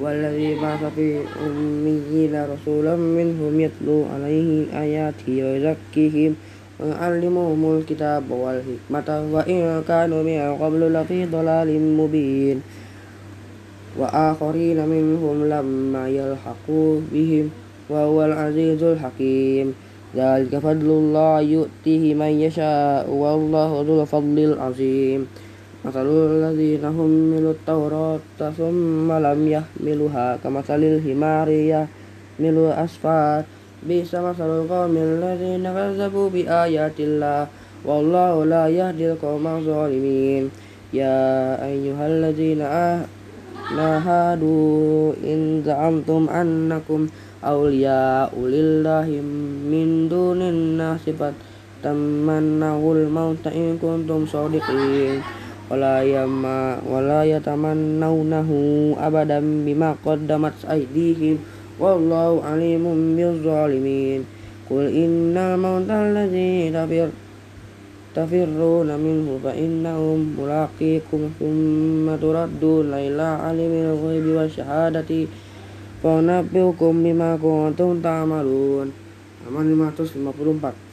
والذي 0.00 0.54
بعث 0.54 0.82
في 0.96 1.20
أميين 1.46 2.32
رسولا 2.32 2.96
منهم 2.96 3.60
يتلو 3.60 4.04
عليهم 4.14 4.66
آياته 4.72 5.28
ويزكيهم 5.28 6.32
ويعلمهم 6.80 7.78
الكتاب 7.78 8.24
والحكمة 8.30 9.08
وإن 9.32 9.82
كانوا 9.88 10.22
من 10.22 10.56
قبل 10.62 10.92
لفي 10.92 11.26
ضلال 11.26 11.68
مبين. 11.96 12.62
وآخرين 13.98 14.88
منهم 14.88 15.36
لما 15.48 16.08
يلحقوا 16.08 17.00
بهم 17.12 17.50
وهو 17.90 18.24
العزيز 18.24 18.82
الحكيم. 18.82 19.74
ذلك 20.16 20.58
فضل 20.58 20.88
الله 20.88 21.40
يؤتيه 21.40 22.14
من 22.14 22.32
يشاء 22.40 23.10
والله 23.10 23.84
ذو 23.86 24.02
الفضل 24.02 24.38
العظيم. 24.38 25.26
Masalul 25.82 26.38
lagi 26.38 26.78
nahum 26.78 27.10
milut 27.10 27.58
taurotasum 27.66 29.02
malam 29.10 29.42
ya 29.50 29.66
miluha 29.82 30.38
kamasalil 30.38 31.02
himaria 31.02 31.90
milu 32.38 32.70
asfar. 32.70 33.42
Bisa 33.82 34.22
masalul 34.22 34.70
qawmil 34.70 35.18
ladzina 35.18 35.74
kazzabu 35.74 36.30
bi 36.30 36.46
ayatillah 36.46 37.50
wallahu 37.82 38.46
la 38.46 38.70
yahdil 38.70 39.18
qawmal 39.18 39.58
zalimin. 39.66 40.54
Ya 40.94 41.58
ainyul 41.58 42.30
lagi 42.30 42.54
nah 42.54 43.02
nahadu 43.74 45.18
in 45.18 45.66
za'amtum 45.66 46.30
annakum 46.30 47.10
awliya 47.42 48.30
ulillahi 48.30 49.18
min 49.66 50.06
dunin 50.06 50.78
nasifat 50.78 51.34
tamannahul 51.82 53.10
mauta 53.10 53.50
in 53.50 53.82
kuntum 53.82 54.30
sadiqin 54.30 55.41
yama 55.80 56.76
wala 56.84 57.24
yatamannawnahu 57.24 58.92
abadan 59.00 59.64
bima 59.64 59.96
qaddamat 60.04 60.52
aydihim 60.68 61.40
wallahu 61.80 62.44
alimun 62.44 63.16
bizzalimin 63.16 64.28
qul 64.68 64.84
innal 64.92 65.56
mauta 65.56 66.04
alladzi 66.04 66.68
tafir 66.68 67.08
tafirruna 68.12 69.00
minhu 69.00 69.40
fa 69.40 69.56
innahum 69.56 70.36
mulaqikum 70.36 71.32
thumma 71.40 72.20
turadduna 72.20 73.00
ila 73.00 73.48
alimil 73.48 73.96
ghaibi 73.96 74.30
wasyahadati 74.36 75.24
fa 76.04 76.20
nabbiukum 76.20 77.00
bima 77.00 77.40
kuntum 77.40 78.04
ta'malun 78.04 78.92
Aman 79.48 79.74
554 79.74 80.91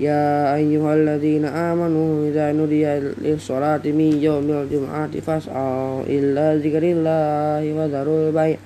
يا 0.00 0.56
أيها 0.56 0.94
الذين 0.94 1.44
آمنوا 1.44 2.28
إذا 2.28 2.52
نودي 2.52 2.84
للصلاة 3.20 3.84
من 3.84 4.10
يوم 4.16 4.48
الجمعة 4.48 5.12
فاسعوا 5.20 6.02
إلى 6.08 6.44
ذكر 6.64 6.82
الله 6.82 7.62
وذروا 7.76 8.20
البيع. 8.28 8.58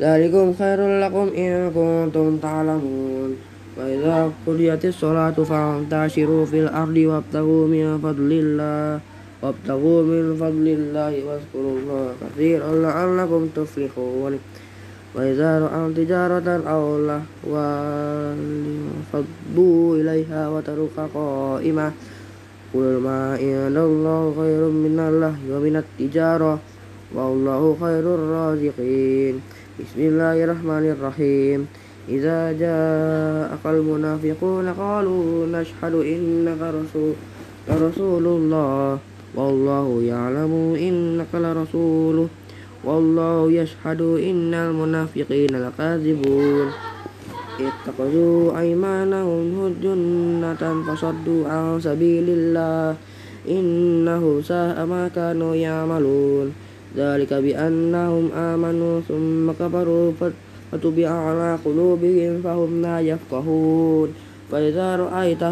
ذلكم 0.00 0.46
خير 0.58 0.80
لكم 1.00 1.26
إن 1.32 1.52
كنتم 1.72 2.36
تعلمون. 2.36 3.30
وإذا 3.78 4.32
قضيت 4.46 4.84
الصلاة 4.84 5.38
فانتشروا 5.50 6.44
في 6.44 6.58
الأرض 6.60 6.96
وابتغوا 6.96 7.66
من 7.66 7.98
فضل 7.98 8.30
الله 8.32 9.00
وابتغوا 9.42 10.02
من 10.02 10.36
فضل 10.36 10.66
الله 10.78 11.12
واذكروا 11.26 11.74
الله 11.78 12.06
كثيرا 12.20 12.70
لعلكم 12.84 13.48
تفلحون. 13.56 14.32
وإذا 15.18 15.58
رأوا 15.58 15.92
تجارة 15.98 16.48
أو 16.62 16.82
لهوا 17.02 17.66
فضوا 19.12 19.96
إليها 19.96 20.48
وترك 20.48 20.96
قائمة 21.14 21.92
قل 22.74 23.00
ما 23.02 23.34
عند 23.34 23.76
الله 23.76 24.34
خير 24.38 24.62
من 24.70 24.96
الله 25.08 25.34
ومن 25.50 25.74
التجارة 25.82 26.58
والله 27.14 27.62
خير 27.80 28.04
الرازقين. 28.14 29.34
بسم 29.80 30.00
الله 30.00 30.44
الرحمن 30.44 30.84
الرحيم. 30.94 31.60
إذا 32.08 32.52
جاءك 32.52 33.64
المنافقون 33.66 34.66
قالوا 34.68 35.46
نشهد 35.46 35.94
إنك 36.14 36.60
رسول 36.62 37.14
رسول 37.66 38.26
الله. 38.26 38.98
والله 39.34 39.86
يعلم 40.02 40.52
إنك 40.78 41.32
لرسوله. 41.34 42.28
wallahu 42.86 43.50
yashhadu 43.50 44.18
innal 44.22 44.70
munafiqina 44.70 45.58
lakadzibun 45.58 46.70
ittaqadu 47.58 48.54
aymanahum 48.54 49.50
hujunnatan 49.50 50.86
fasaddu 50.86 51.42
an 51.44 51.82
sabilillah. 51.82 52.94
Innahu 53.48 54.44
sa'a 54.44 54.84
ma 54.84 55.08
kanu 55.08 55.56
ya'malun. 55.56 56.52
Zalika 56.92 57.40
bi 57.40 57.56
annahum 57.56 58.28
amanu 58.28 59.00
summa 59.08 59.56
kabaru 59.56 60.12
fatubi'a 60.12 61.32
ala 61.32 61.56
qulubihim 61.56 62.44
fahum 62.44 62.84
na 62.84 63.00
yafqahun. 63.00 64.12
Faiza 64.52 65.00
idza 65.24 65.48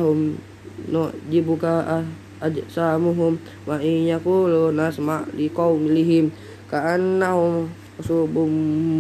nujibuka 0.93 1.75
ah 1.89 2.05
ajsamuhum 2.45 3.41
wa 3.65 3.81
in 3.81 4.13
yaqulu 4.13 4.77
nasma' 4.77 5.25
liqaumihim 5.33 6.29
ka'annahum 6.67 7.71
usubum 7.97 8.51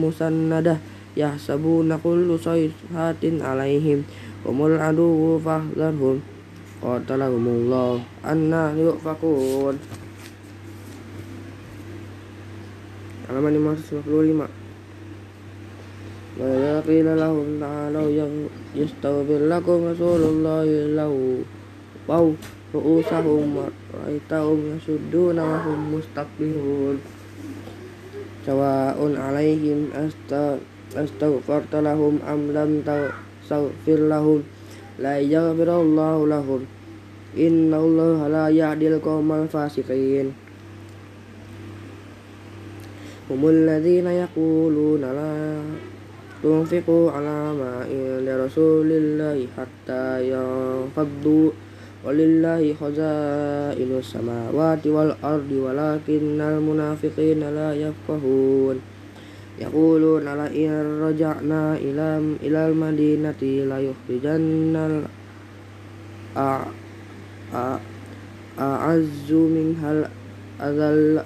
musannadah 0.00 0.78
yahsabuna 1.18 1.98
kullu 1.98 2.38
sayhatin 2.38 3.42
alaihim 3.42 4.06
humul 4.46 4.78
aduwu 4.78 5.40
fahdharhum 5.42 6.22
qatalahumullah 6.78 7.98
anna 8.22 8.70
yufakun. 8.76 9.74
Halaman 13.26 13.58
555 13.58 14.66
wa 16.36 16.44
idza 16.46 16.84
qila 16.84 17.12
lahum 17.16 17.58
ta'alu 17.58 18.22
yastaghfir 18.76 19.50
lakum 19.50 19.88
rasulullahi 19.88 20.94
lahu 20.94 21.42
waw 22.06 22.28
ru'usahum 22.76 23.66
ra'aitahum 23.90 24.78
yasudduna 24.78 25.42
wa 25.42 25.58
hum 28.46 28.54
mustakbirun 28.54 28.94
sawa'un 28.94 29.18
alaihim 29.18 29.90
astaghfarta 30.94 31.82
lahum 31.82 32.22
am 32.22 32.54
lam 32.54 32.82
taghfir 32.86 34.06
lahum 34.06 34.42
la 34.98 35.18
yaghfirullahu 35.18 36.26
lahum 36.30 36.62
inna 37.34 37.76
allaha 37.76 38.28
la 38.30 38.46
yahdil 38.48 39.02
qawmal 39.02 39.50
fasiqin 39.50 40.32
humul 43.28 43.66
ladzina 43.66 44.14
yaquluna 44.14 45.10
la 45.10 45.34
tunfiqu 46.40 47.10
ala 47.10 47.50
ma 47.50 47.82
inda 47.90 48.38
rasulillahi 48.38 49.50
hatta 49.58 50.22
ولله 52.04 52.74
خزائن 52.80 53.90
السماوات 53.98 54.86
والأرض 54.86 55.50
ولكن 55.52 56.40
المنافقين 56.40 57.40
لا 57.40 57.74
يفقهون. 57.74 58.80
يقولون 59.60 60.24
لئن 60.44 61.00
رجعنا 61.02 61.76
إلى 61.76 62.36
إلى 62.42 62.68
المدينة 62.68 63.40
ليخرجن 63.42 65.04
أعز 68.58 69.30
منها 69.32 70.08
الأذل. 70.60 71.22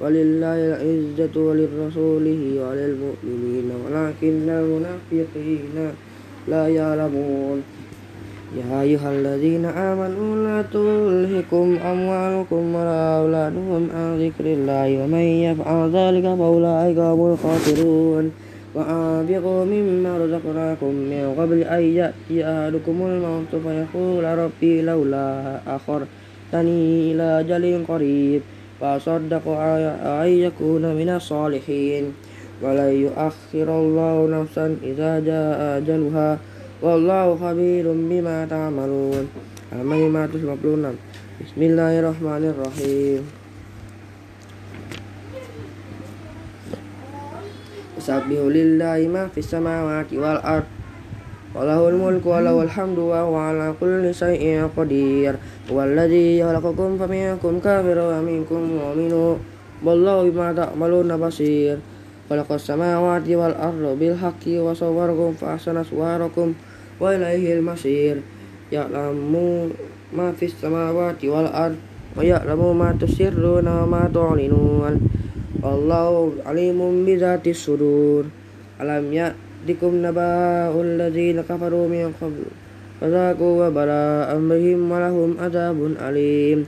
ولله 0.00 0.58
العزة 0.70 1.34
ولرسوله 1.36 2.40
وللمؤمنين 2.64 3.68
ولكن 3.84 4.48
المنافقين 4.48 5.76
لا 6.48 6.68
يعلمون. 6.68 7.62
يا 8.56 8.82
أيها 8.82 9.12
الذين 9.12 9.64
آمنوا 9.64 10.30
لا 10.44 10.58
تلهكم 10.72 11.78
أموالكم 11.92 12.74
ولا 12.74 13.18
أولادكم 13.18 13.88
عن 13.96 14.08
ذكر 14.20 14.46
الله 14.46 15.04
ومن 15.04 15.26
يفعل 15.48 15.90
ذلك 15.90 16.22
فأولئك 16.22 16.98
هم 16.98 17.32
الخاسرون. 17.32 18.32
وأنفقوا 18.74 19.64
مما 19.64 20.18
رزقناكم 20.18 20.92
من 21.12 21.34
قبل 21.38 21.58
أن 21.62 21.82
يأتي 21.82 22.36
أحدكم 22.44 22.96
الموت 23.02 23.52
فيقول 23.64 24.24
ربي 24.24 24.82
لولا 24.82 25.58
أخرتني 25.66 27.12
إلى 27.12 27.40
أجل 27.40 27.84
قريب 27.88 28.40
فأصدق 28.80 29.48
أن 29.48 30.28
يكون 30.28 30.94
من 30.94 31.08
الصالحين. 31.08 32.04
ولن 32.62 32.92
يؤخر 33.04 33.68
الله 33.80 34.16
نفسا 34.40 34.76
إذا 34.82 35.20
جاء 35.20 35.78
أجلها 35.78 36.38
والله 36.82 37.38
خبير 37.38 37.86
بما 37.86 38.46
تعملون. 38.50 39.24
عمل 39.72 40.02
ما 40.10 40.26
تشربون 40.26 40.98
بسم 41.38 41.60
الله 41.62 41.92
الرحمن 42.02 42.42
الرحيم. 42.50 43.22
يسبح 47.98 48.40
لله 48.58 48.98
ما 49.14 49.30
في 49.30 49.38
السماوات 49.46 50.10
والأرض. 50.10 50.68
وله 51.54 51.80
الملك 51.88 52.26
وله 52.26 52.56
الحمد 52.66 52.98
وهو 52.98 53.34
على 53.36 53.66
كل 53.78 54.10
شيء 54.10 54.66
قدير. 54.74 55.34
هو 55.70 55.78
الذي 55.86 56.42
خلقكم 56.42 56.90
فمنكم 56.98 57.52
كافر 57.62 57.98
ومنكم 58.10 58.60
مؤمن. 58.82 59.12
والله 59.86 60.18
بما 60.34 60.48
تعملون 60.52 61.10
بصير. 61.14 61.78
خلق 62.30 62.48
السماوات 62.52 63.26
والأرض 63.30 63.84
بالحق 64.00 64.44
وصوركم 64.48 65.30
فأحسن 65.38 65.76
صوركم. 65.84 66.48
وإليه 67.01 67.59
المصير 67.59 68.15
يعلم 68.71 69.33
ما 70.17 70.31
في 70.31 70.45
السماوات 70.45 71.25
والأرض 71.25 71.75
ويعلم 72.17 72.79
ما 72.79 72.97
تسرون 73.01 73.67
وما 73.67 74.11
تعلنون 74.13 74.93
والله 75.63 76.31
عليم 76.45 77.05
بذات 77.05 77.47
الصدور 77.47 78.23
ألم 78.81 79.13
يأتكم 79.13 79.91
نبأ 80.05 80.81
الذين 80.81 81.41
كفروا 81.41 81.87
من 81.87 82.13
قبل 82.21 82.45
فذاقوا 83.01 83.67
وبلاء 83.67 84.37
أمرهم 84.37 84.91
ولهم 84.91 85.37
عذاب 85.41 85.77
أليم 86.09 86.59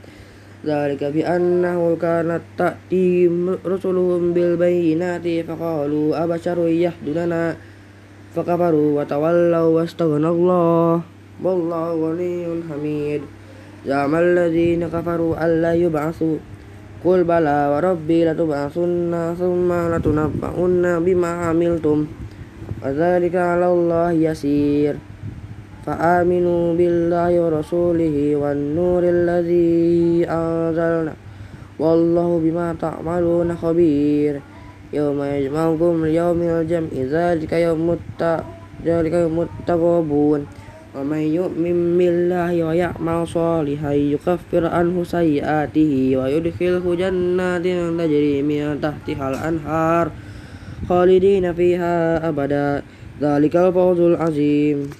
ذلك 0.65 1.04
بأنه 1.04 1.97
كانت 2.02 2.41
تأتيهم 2.58 3.58
رسلهم 3.65 4.34
بالبينات 4.34 5.45
فقالوا 5.47 6.23
أبشر 6.23 6.67
يهدوننا 6.67 7.56
فكفروا 8.35 9.01
وتولوا 9.01 9.81
واستغنى 9.81 10.29
الله. 10.29 11.01
والله 11.42 12.11
غني 12.11 12.47
حميد. 12.70 13.20
زعم 13.87 14.14
الذين 14.14 14.88
كفروا 14.88 15.44
أن 15.44 15.62
لا 15.62 15.75
يبعثوا. 15.75 16.37
قل 17.05 17.25
بلى 17.25 17.61
وربي 17.73 18.25
لتبعثن 18.25 19.35
ثم 19.38 19.73
لتنبؤن 19.73 21.05
بما 21.05 21.29
عملتم. 21.29 22.07
وذلك 22.85 23.37
على 23.37 23.66
الله 23.73 24.11
يسير. 24.12 24.94
فآمنوا 25.87 26.75
بالله 26.75 27.40
ورسوله 27.40 28.37
والنور 28.37 29.03
الذي 29.05 30.25
أنزلنا. 30.25 31.12
والله 31.79 32.40
بما 32.44 32.75
تعملون 32.81 33.57
خبير. 33.57 34.54
yauma 34.94 35.26
yajma'ukum 35.35 36.07
li 36.07 36.14
yaumil 36.14 36.62
jam'i 36.70 37.02
dzalika 37.02 37.59
yaumut 37.59 37.98
dzalika 38.78 39.26
yaumut 39.26 39.50
taghabun 39.66 40.46
wa 40.94 41.02
may 41.02 41.26
yu'min 41.26 41.98
billahi 41.98 42.62
wa 42.62 42.70
ya'mal 42.70 43.26
shalihan 43.26 43.98
yukaffir 43.98 44.62
anhu 44.62 45.02
sayyi'atihi 45.02 46.14
wa 46.14 46.30
yudkhilhu 46.30 46.94
jannatin 46.94 47.98
tajri 47.98 48.46
min 48.46 48.78
tahtihal 48.78 49.35
anhar 49.35 50.14
khalidina 50.87 51.50
fiha 51.50 52.22
abada 52.22 52.87
dzalikal 53.18 53.74
fawzul 53.74 54.14
azim 54.14 54.94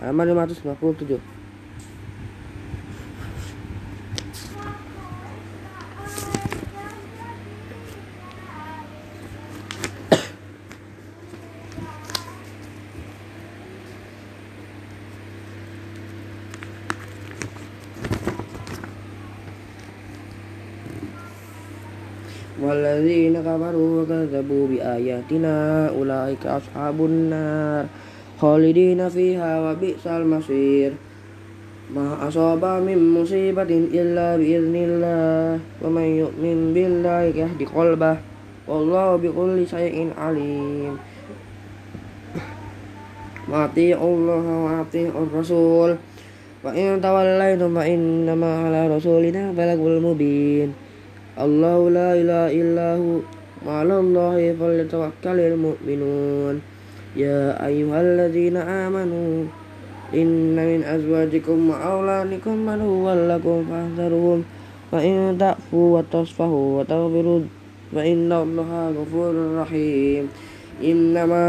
halaman 0.00 0.48
557 0.48 1.39
والذين 22.69 23.35
كفروا 23.41 24.01
وكذبوا 24.01 24.67
بآياتنا 24.67 25.89
أولئك 25.89 26.45
أصحاب 26.45 27.05
النار 27.05 27.85
خالدين 28.41 29.09
فيها 29.09 29.51
وبئس 29.71 30.07
المصير 30.07 30.91
ما 31.95 32.27
أصاب 32.27 32.65
من 32.65 33.21
مصيبة 33.21 33.71
إلا 33.93 34.37
بإذن 34.37 34.75
الله 34.75 35.59
ومن 35.83 36.01
يؤمن 36.01 36.73
بالله 36.73 37.21
يهد 37.21 37.61
قلبه 37.75 38.17
والله 38.67 39.15
بكل 39.15 39.67
شيء 39.67 40.09
عليم 40.17 40.97
وأطيعوا 43.49 44.15
الله 44.15 44.45
وأطيعوا 44.65 45.25
الرسول 45.25 45.95
وإن 46.63 47.01
توليتم 47.01 47.75
فإنما 47.75 48.51
على 48.65 48.81
رسولنا 48.97 49.51
بلغ 49.51 49.79
المبين 49.87 50.73
الله 51.38 51.90
لا 51.90 52.10
إله 52.14 52.44
إلا 52.60 52.88
هو 52.96 53.18
وعلى 53.66 53.96
الله 53.98 54.56
فليتوكل 54.60 55.38
المؤمنون 55.40 56.54
يا 57.16 57.66
أيها 57.66 58.00
الذين 58.00 58.56
آمنوا 58.56 59.44
إن 60.14 60.56
من 60.56 60.80
أزواجكم 60.84 61.70
وأولادكم 61.70 62.56
عدوا 62.68 63.14
لكم 63.36 63.56
فاحذروهم 63.70 64.44
فإن 64.92 65.36
تعفوا 65.38 65.98
وتصفحوا 65.98 66.80
وتغفروا 66.80 67.40
فإن 67.94 68.32
الله 68.32 68.70
غفور 68.98 69.34
رحيم 69.62 70.28
إنما 70.84 71.42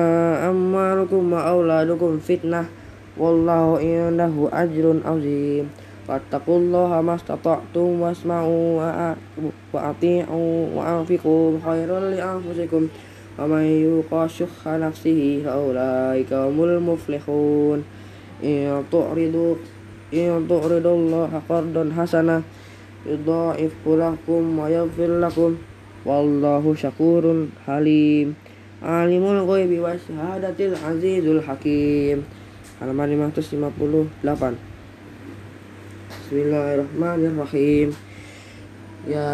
أموالكم 0.50 1.34
وأولادكم 1.34 2.12
فتنة 2.20 2.66
والله 3.18 3.78
عنده 3.80 4.34
أجر 4.54 4.86
عظيم 5.06 5.66
fattaqullaha 6.12 7.00
mastata'tum 7.00 8.04
wasma'u 8.04 8.76
wa 8.76 9.80
ati'u 9.80 10.76
wa 10.76 11.00
anfiqu 11.00 11.56
khairan 11.64 12.12
li 12.12 12.20
anfusikum 12.20 12.92
wa 13.40 13.48
may 13.48 13.80
yuqashuha 13.80 14.76
nafsihi 14.76 15.40
faulaika 15.40 16.52
humul 16.52 16.84
muflihun. 16.84 17.80
In 18.44 18.84
tu'ridu 18.92 19.56
in 20.12 20.44
tu'ridullaha 20.52 21.40
qardan 21.48 21.96
hasana 21.96 22.44
yudha'ifku 23.08 23.96
lakum 23.96 24.60
wa 24.60 24.68
yaghfir 24.68 25.16
lakum 25.16 25.56
wallahu 26.04 26.76
syakurun 26.76 27.56
halim. 27.64 28.36
Alimul 28.84 29.48
ghaibi 29.48 29.80
wasyahadatil 29.80 30.76
azizul 30.76 31.40
hakim. 31.40 32.28
Halaman 32.84 33.32
558 33.32 34.71
Bismillahirrahmanirrahim. 36.32 37.92
Ya 39.04 39.28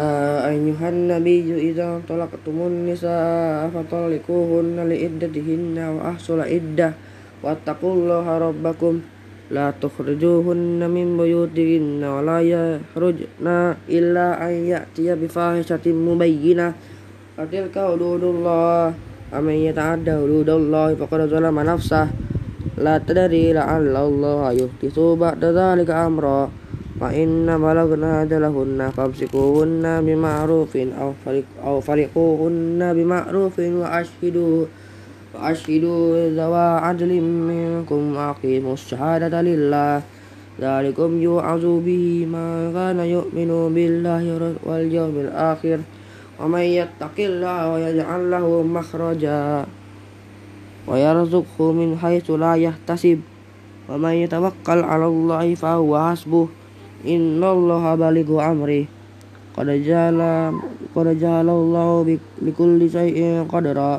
ayuhan 0.50 1.06
nabiyyu 1.06 1.54
idza 1.70 2.02
talaqtumun 2.02 2.90
nisaa 2.90 3.70
fatalliquhunna 3.70 4.82
liiddatihinna 4.82 5.94
wa 5.94 6.18
ahsul 6.18 6.42
iddah 6.42 6.98
wattaqullaha 7.38 8.42
rabbakum 8.50 9.06
la 9.54 9.70
tukhrijuhunna 9.78 10.90
min 10.90 11.14
buyutihinna 11.14 12.18
wa 12.18 12.18
la 12.18 12.42
yakhrujna 12.42 13.78
illa 13.86 14.34
an 14.42 14.58
ya'tiya 14.66 15.14
bi 15.14 15.30
fahishatin 15.30 16.02
mubayyinah. 16.02 16.74
Fatilka 17.38 17.94
hududullah 17.94 18.90
aman 19.30 19.54
yata'adda 19.54 20.18
hududallahi 20.18 20.98
faqad 20.98 21.30
zalama 21.30 21.62
nafsah. 21.62 22.10
La 22.74 22.98
tadri 22.98 23.54
la'alla 23.54 24.02
Allah 24.02 24.50
yuhdisu 24.50 25.14
ba'da 25.14 25.54
dhalika 25.54 26.02
amra 26.02 26.66
فإن 27.00 27.46
بلغنا 27.46 28.22
أجلهن 28.22 28.90
فامسكوهن 28.96 29.84
بمعروف 30.06 30.76
أو 30.76 31.12
فرق 31.24 31.44
أو 31.64 31.80
فرقوهن 31.80 32.80
بمعروف 32.94 33.58
وأشهدوا 33.58 34.64
وأشهدوا 35.34 36.28
ذوى 36.38 36.66
عدل 36.84 37.20
منكم 37.22 38.16
وأقيموا 38.16 38.72
الشهادة 38.72 39.42
لله. 39.42 40.02
ذلكم 40.60 41.22
يوعظ 41.22 41.64
به 41.86 42.26
ما 42.26 42.72
كان 42.74 42.98
يؤمن 42.98 43.74
بالله 43.74 44.24
واليوم 44.66 45.14
الآخر 45.20 45.78
ومن 46.40 46.60
يتق 46.60 47.16
الله 47.18 47.72
ويجعل 47.72 48.30
له 48.30 48.62
مخرجا 48.62 49.66
ويرزقه 50.88 51.72
من 51.72 51.98
حيث 52.02 52.30
لا 52.30 52.54
يحتسب. 52.54 53.18
ومن 53.88 54.12
يتوكل 54.12 54.78
على 54.82 55.06
الله 55.06 55.54
فهو 55.54 56.10
حسبه. 56.10 56.48
Innallaha 57.06 57.94
balighu 57.98 58.40
amri. 58.42 58.88
Qad 59.58 59.66
jala 59.82 60.54
qad 60.94 61.18
jala 61.18 61.50
Allah 61.50 62.06
li 62.06 62.50
kulli 62.54 62.86
shay'in 62.86 63.46
qadra. 63.50 63.98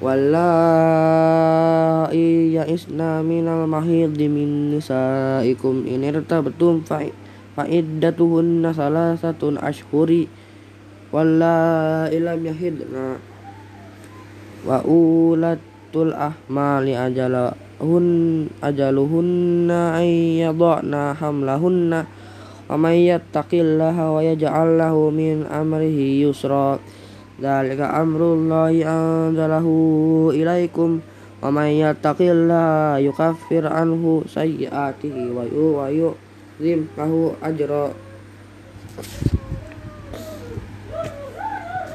Wallahi 0.00 1.36
ya'isna 2.56 3.20
minal 3.20 3.68
mahid 3.68 4.16
min 4.16 4.72
nisaikum 4.76 5.84
in 5.84 6.04
irtabtum 6.04 6.80
fa 6.88 7.04
iddatuhunna 7.64 8.72
salasatun 8.72 9.60
ashhuri. 9.60 10.28
Wallahi 11.12 12.16
lam 12.16 12.40
yahidna. 12.44 13.20
Wa 14.64 14.84
ulatul 14.84 16.12
ahmali 16.16 16.92
ajala 16.96 17.56
hun 17.80 18.46
ajaluhunna 18.60 19.96
ay 19.96 20.44
yadana 20.44 21.16
hamlahunna 21.16 22.04
wa 22.68 22.76
may 22.76 23.08
yattaqillaha 23.08 24.04
wa 24.12 24.20
yaj'al 24.20 24.76
lahu 24.76 25.08
min 25.08 25.48
amrihi 25.48 26.20
yusra 26.22 26.76
dzalika 27.40 27.96
amrullahi 27.96 28.84
anzalahu 28.84 30.30
ilaikum 30.36 31.00
wa 31.40 31.48
may 31.48 31.80
yattaqillaha 31.80 33.00
yukaffir 33.00 33.64
anhu 33.64 34.28
sayyi'atihi 34.28 35.32
wa 35.32 35.48
yu 35.48 35.80
yu'zim 36.60 36.84
lahu 37.00 37.32
ajra 37.40 37.96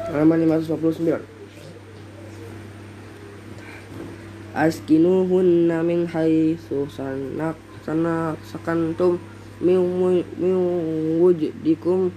halaman 0.10 0.42
529 0.50 1.35
Askinuhunna 4.56 5.84
min 5.84 6.08
haitsu 6.08 6.88
sanak 6.88 7.60
sanak 7.84 8.40
sakantum 8.48 9.20
min 9.60 9.84
wujdikum 11.20 12.08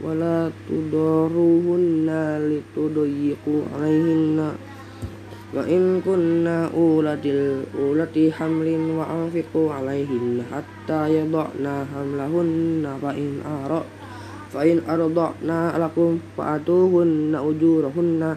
wala 0.00 0.48
tudaruhunna 0.64 2.40
litudayyiqu 2.40 3.68
alaihinna 3.76 4.56
wa 5.52 5.60
in 5.68 6.00
kunna 6.00 6.72
ulatil 6.72 7.68
ulati 7.76 8.32
hamlin 8.32 8.96
wa 8.96 9.04
anfiqu 9.04 9.68
alaihinna 9.68 10.40
hatta 10.48 11.04
yada'na 11.04 11.84
hamlahunna 11.84 12.96
fa 12.96 13.12
in 13.12 13.44
ara 13.44 13.84
fa 14.48 14.64
in 14.64 14.80
arda'na 14.88 15.76
lakum 15.76 16.16
fa'atuhunna 16.32 17.44
ujurahunna 17.44 18.30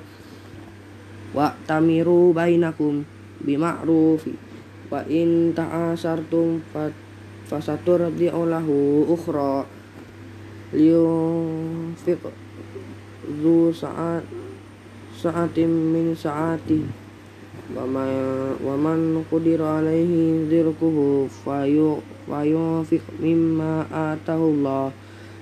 wa 1.32 1.48
tamiru 1.64 2.36
bainakum 2.36 3.08
bima'rufi 3.44 4.34
wa 4.88 5.04
in 5.12 5.52
ta'asartum 5.52 6.64
fasaturdi'u 7.48 8.42
lahu 8.48 9.04
ukhra. 9.08 9.68
Liyunfiq 10.68 12.20
dhu 13.40 13.72
sa'at 13.72 14.28
sa'atin 15.16 15.72
min 15.92 16.12
sa'ati. 16.12 17.08
Wa 17.68 17.84
man 18.76 19.28
qudira 19.28 19.84
alaihi 19.84 20.48
dzirkuhu 20.48 21.28
fayunfiq 22.28 23.04
mimma 23.20 23.88
atahu 23.92 24.56
Allah 24.56 24.92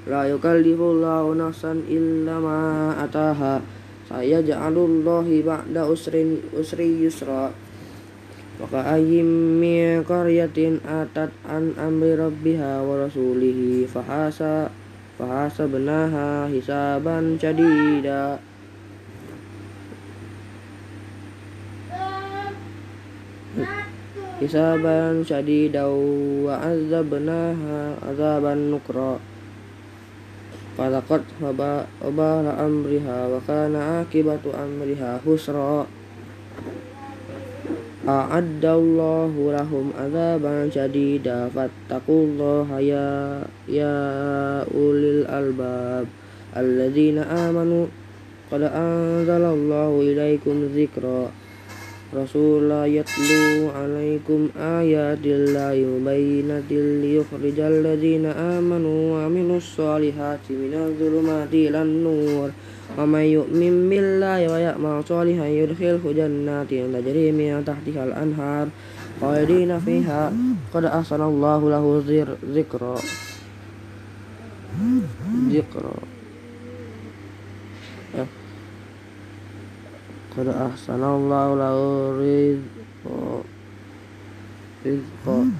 la 0.05 0.29
yukallifullahu 0.29 1.37
nafsan 1.37 1.85
illa 1.89 2.37
ma 2.41 2.93
ataha. 3.01 3.61
Saya 4.05 4.41
ja'alullahi 4.45 5.41
ba'da 5.41 5.89
usrin 5.89 6.37
usri 6.53 7.01
yusra 7.01 7.49
Waka'ayim 8.55 9.59
min 9.59 9.99
qaryatin 10.07 10.79
atat 10.87 11.27
an 11.43 11.75
amri 11.75 12.15
rabbiha 12.15 12.79
wa 12.87 13.03
rasulihi 13.03 13.83
fahasa 13.83 14.71
fahasa 15.19 15.67
benaha 15.67 16.47
hisaban 16.47 17.35
cadida 17.35 18.39
hisaban 24.39 25.27
cadida 25.27 25.91
wa 25.91 26.55
azabnaha 26.55 27.99
azaban 28.07 28.71
nukra. 28.71 29.19
Falaqad 30.79 31.27
wabala 31.43 32.55
amriha 32.59 33.31
wa 33.31 33.39
أعد 38.07 38.65
الله 38.65 39.33
لهم 39.51 39.91
عذابا 39.99 40.69
شديدا. 40.69 41.49
فاتقوا 41.55 42.23
الله 42.25 42.79
يا 42.79 43.41
يا 43.69 43.97
أولي 44.73 45.09
الألباب 45.21 46.05
الذين 46.57 47.17
آمنوا. 47.17 47.85
قد 48.51 48.61
أنزل 48.61 49.43
الله 49.57 50.01
إليكم 50.01 50.69
ذكرا. 50.75 51.31
رسولا 52.15 52.85
يتلو 52.85 53.69
عليكم 53.75 54.49
آيات 54.59 55.25
الله 55.25 55.75
مبينة 55.75 56.69
ليخرج 56.71 57.59
الذين 57.59 58.25
آمنوا 58.25 58.99
وعملوا 59.11 59.57
الصالحات 59.57 60.45
من 60.49 60.73
الظلمات 60.73 61.53
إلى 61.53 61.81
النور. 61.81 62.49
ومن 62.98 63.20
يؤمن 63.20 63.74
بالله 63.90 64.52
ويأمر 64.52 65.02
صالحا 65.08 65.46
يدخله 65.46 66.02
جنات 66.16 66.70
تجري 66.70 67.32
من 67.32 67.64
تحتها 67.64 68.04
الأنهار 68.04 68.68
خالدين 69.20 69.80
فيها 69.80 70.32
قد 70.74 70.84
أحسن 70.84 71.22
الله 71.22 71.70
له 71.70 71.84
ذكرا 72.54 72.94
ذكرا 75.50 75.94
قد 80.36 80.48
أحسن 80.48 81.02
الله 81.04 81.48
له 81.56 81.76
رزقا 84.86 85.50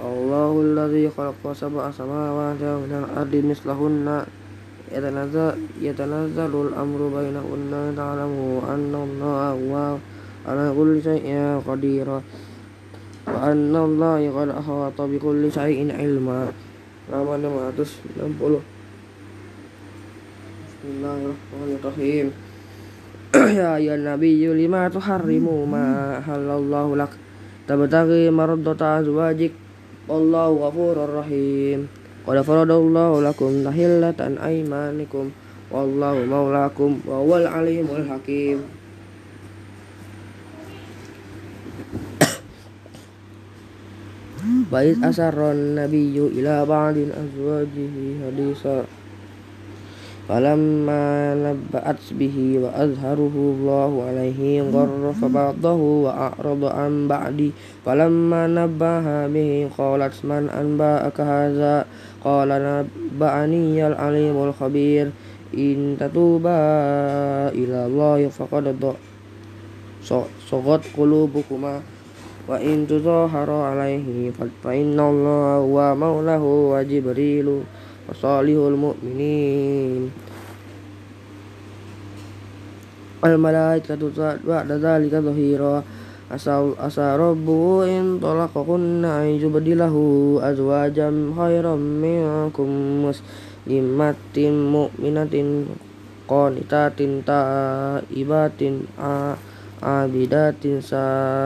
الله 0.00 0.52
الذي 0.60 1.10
خلق 1.16 1.52
سبع 1.52 1.90
سماوات 1.90 2.62
ومن 2.62 2.92
الأرض 3.04 3.34
مثلهن 3.44 4.06
يتنزل, 4.94 5.52
يتنزل 5.80 6.52
الأمر 6.66 7.00
بينهن 7.16 7.72
تعلموا 7.96 8.54
أن 8.74 8.92
الله 8.94 9.44
هو 9.50 9.96
على 10.46 10.74
كل 10.76 11.02
شيء 11.02 11.26
قدير 11.68 12.08
وأن 13.26 13.76
الله 13.76 14.20
قد 14.40 14.48
أحاط 14.48 14.98
بكل 15.00 15.52
شيء 15.52 15.78
علما 15.96 16.52
halaman 17.10 17.42
560 17.74 18.62
Bismillahirrahmanirrahim 20.80 22.26
Ya 23.34 23.78
ya 23.82 23.94
Nabi 23.98 24.46
lima 24.46 24.86
tuharrimu 24.86 25.66
ma 25.66 26.18
halallahu 26.22 26.94
lak 26.94 27.18
tabtaghi 27.66 28.30
mardata 28.30 29.02
azwajik 29.02 29.54
wallahu 30.06 30.62
ghafurur 30.62 31.10
rahim 31.18 31.90
Qad 32.25 32.41
faradallahu 32.41 33.21
lakum 33.21 33.61
tahillatan 33.61 34.41
aymanikum 34.41 35.29
wallahu 35.69 36.25
maulakum 36.25 36.97
wa 37.05 37.21
huwal 37.21 37.45
alimul 37.45 38.01
hakim. 38.09 38.65
Bait 44.73 44.97
asarron 45.05 45.77
nabiyyu 45.77 46.33
ila 46.41 46.65
ba'din 46.65 47.13
azwajihi 47.13 48.25
hadisa 48.25 48.89
فلما 50.25 51.35
نبأت 51.35 52.01
به 52.11 52.37
وأظهره 52.63 53.35
الله 53.35 53.91
عليه 54.07 54.61
غرف 54.73 55.25
بعضه 55.25 55.81
وأعرض 56.05 56.61
عن 56.65 57.07
بعدي 57.07 57.51
فلما 57.85 58.47
نبأها 58.47 59.27
به 59.27 59.69
قالت 59.77 60.25
من 60.25 60.49
أنبأك 60.49 61.21
هذا؟ 61.21 61.85
قال 62.25 62.49
نبأني 62.49 63.87
العليم 63.87 64.37
الخبير. 64.43 65.11
إن 65.53 65.97
تتوبا 65.99 66.59
إلى 67.53 67.85
الله 67.85 68.27
فقد 68.27 68.65
صغت 70.49 70.83
قلوبكما. 70.97 71.75
وإن 72.49 72.87
تظاهرا 72.89 73.59
عليه 73.63 74.31
فإن 74.63 74.99
الله 74.99 75.55
هو 75.57 75.95
مولاه 75.95 76.43
وجبريل. 76.43 77.61
Wasalihul 78.09 78.77
mu'minin. 78.77 80.13
Al 83.25 83.35
malaikatu 83.41 84.13
ba'da 84.45 84.77
dzalika 84.77 85.21
dhahira. 85.21 85.81
Asa 86.25 87.13
rabbu 87.21 87.85
in 87.85 88.17
talaqakunna 88.17 89.21
ay 89.21 89.37
yubdilahu 89.37 90.41
azwajan 90.41 91.37
khairam 91.37 91.77
minkum 91.77 93.05
muslimatin 93.05 94.73
mu'minatin 94.73 95.69
qanitatin 96.25 97.21
taibatin 97.21 98.89
abidatin 99.85 100.81
sa'ihotin 100.81 101.45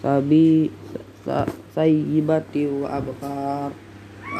sabi 0.00 0.72
sayyibati 1.76 2.72
wa 2.72 2.88
abkar 2.96 3.76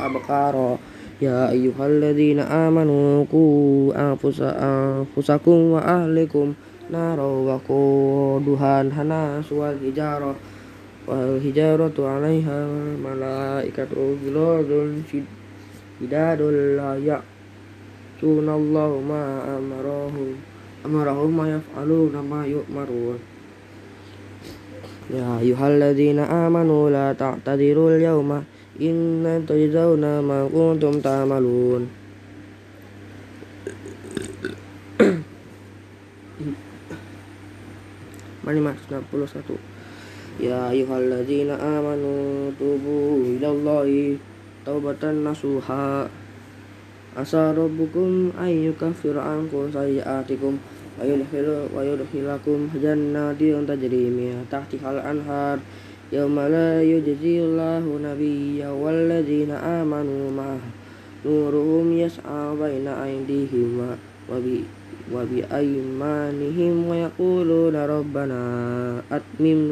abqara 0.08 0.80
ya 1.20 1.52
ayyuhalladzina 1.52 2.48
amanu 2.48 3.28
qu 3.28 3.92
anfusakum 3.92 5.76
wa 5.76 5.84
ahlikum 5.84 6.56
nara 6.88 7.20
wa 7.20 7.60
quduhan 7.60 8.88
hanas 8.88 9.44
wal 9.52 9.76
hijarah 9.76 10.32
wal 11.04 11.36
hijaratu 11.36 12.08
'alaiha 12.08 12.96
malaikatu 12.96 14.16
ghiladun 14.24 15.04
shidadul 15.04 16.80
la 16.80 16.96
ya'tunallahu 16.96 19.04
ma 19.04 19.44
amarahum 19.44 20.40
amarahum 20.88 21.30
ma 21.36 21.44
yaf'aluna 21.52 22.24
ma 22.24 22.48
yu'marun. 22.48 23.20
Ya 25.10 25.36
ayyuhalladzina 25.36 26.48
amanu 26.48 26.88
la 26.88 27.12
ta'tadirul 27.12 28.00
yawma 28.00 28.40
inna 28.80 29.36
tajzauna 29.44 30.24
ma 30.24 30.48
kuntum 30.48 31.04
ta'malun. 31.04 31.84
Mari 38.40 38.60
mas 38.64 38.80
61 38.88 39.60
Ya 40.40 40.72
ayyuhalladzina 40.72 41.60
amanu 41.60 42.48
tubu 42.56 43.20
ilallahi 43.36 44.16
taubatan 44.64 45.28
nasuha. 45.28 46.08
Asa 47.12 47.52
rabbukum 47.52 48.32
ayyukaffir 48.32 49.20
ankum 49.20 49.68
sayyi'atikum 49.68 50.56
wa 50.96 51.82
yudkhilakum 51.84 52.72
jannatin 52.80 53.68
tajri 53.68 54.08
min 54.08 54.40
tahtihal 54.48 54.96
anhar 54.96 55.60
yawma 56.10 56.50
la 56.50 56.82
yujzillahu 56.82 58.02
nabiyya 58.02 58.74
walladzina 58.74 59.82
amanu 59.82 60.34
ma'ah 60.34 60.58
nuruhum 61.22 61.94
yas'a 61.94 62.54
baina 62.58 63.06
aydihim 63.06 63.78
wa 63.78 64.36
bi 64.42 64.66
wa 65.10 65.22
bi 65.22 65.46
aymanihim 65.46 66.90
wa 66.90 67.06
yaquluna 67.06 67.86
rabbana 67.86 68.42
atmim 69.06 69.70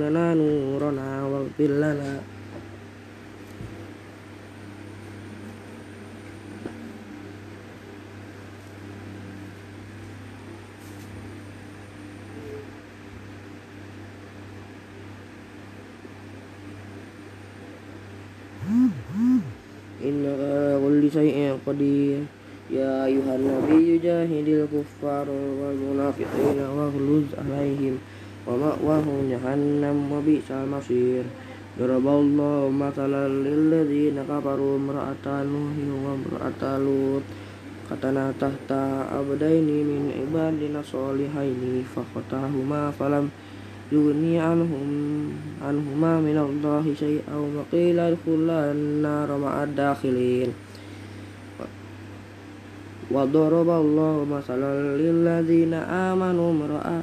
kulli 21.07 21.07
syai'in 21.07 21.55
qadir 21.63 22.27
Ya 22.67 23.07
ayuhan 23.07 23.39
nabi 23.39 23.95
jahidil 24.03 24.67
kuffar 24.67 25.23
wal 25.23 25.77
munafiqina 25.79 26.67
waghluz 26.67 27.31
alaihim 27.39 27.95
wa 28.43 28.59
ma'wahum 28.59 29.31
jahannam 29.31 30.11
wa 30.11 30.19
bi'sal 30.19 30.67
masir 30.67 31.23
Daraballahu 31.79 32.67
mathalan 32.67 33.47
lilladzina 33.47 34.27
kafaru 34.27 34.75
imra'ata 34.75 35.47
nuhin 35.47 36.03
wa 36.03 36.19
imra'ata 36.19 36.83
lut 36.83 37.23
katana 37.87 38.35
tahta 38.35 39.07
abdaini 39.07 39.87
min 39.87 40.03
ibadina 40.11 40.83
solihaini 40.83 41.87
fakhatahuma 41.87 42.91
falam 42.91 43.31
يغني 43.93 44.39
عنهم 44.39 44.89
عنهما 45.61 46.13
من 46.21 46.37
الله 46.37 46.85
شيئا 46.99 47.35
وقيل 47.35 47.99
ادخلا 47.99 48.71
النار 48.71 49.29
مع 49.37 49.63
الداخلين 49.63 50.49
وضرب 53.10 53.68
الله 53.82 54.14
مثلا 54.36 54.72
للذين 55.00 55.74
آمنوا 55.74 56.48
امرأة 56.52 57.00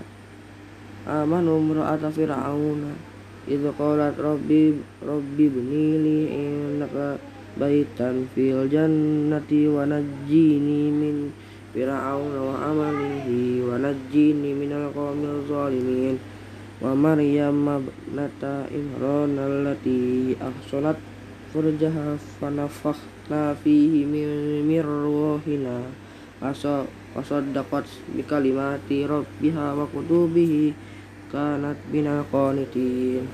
آمنوا 1.07 1.57
امرأة 1.59 2.03
فرعون. 2.17 2.81
إذ 3.47 3.61
قالت 3.79 4.15
ربي 4.19 4.73
ربي 5.05 5.45
ابني 5.47 5.87
لي 6.05 6.17
عندك 6.33 6.95
بيتا 7.61 8.09
في 8.35 8.53
الجنة 8.53 9.51
ونجيني 9.75 10.81
من 11.01 11.15
فرعون 11.73 12.35
وعمله 12.47 13.27
ونجيني 13.69 14.51
من 14.61 14.71
القوم 14.81 15.21
الظالمين. 15.35 16.17
ومريم 16.81 17.69
ابنة 17.69 18.43
إمران 18.79 19.35
التي 19.39 20.35
أحصنت 20.41 20.97
فرجها 21.54 22.16
فنفخنا 22.40 23.54
فيه 23.64 24.04
من 24.62 24.80
روحنا 24.80 25.78
وصدقت 27.16 27.88
بكلمات 28.16 28.88
ربها 28.90 29.66
وكتبه 29.74 30.72
كانت 31.32 31.78
من 31.92 32.06
القانتين 32.06 33.24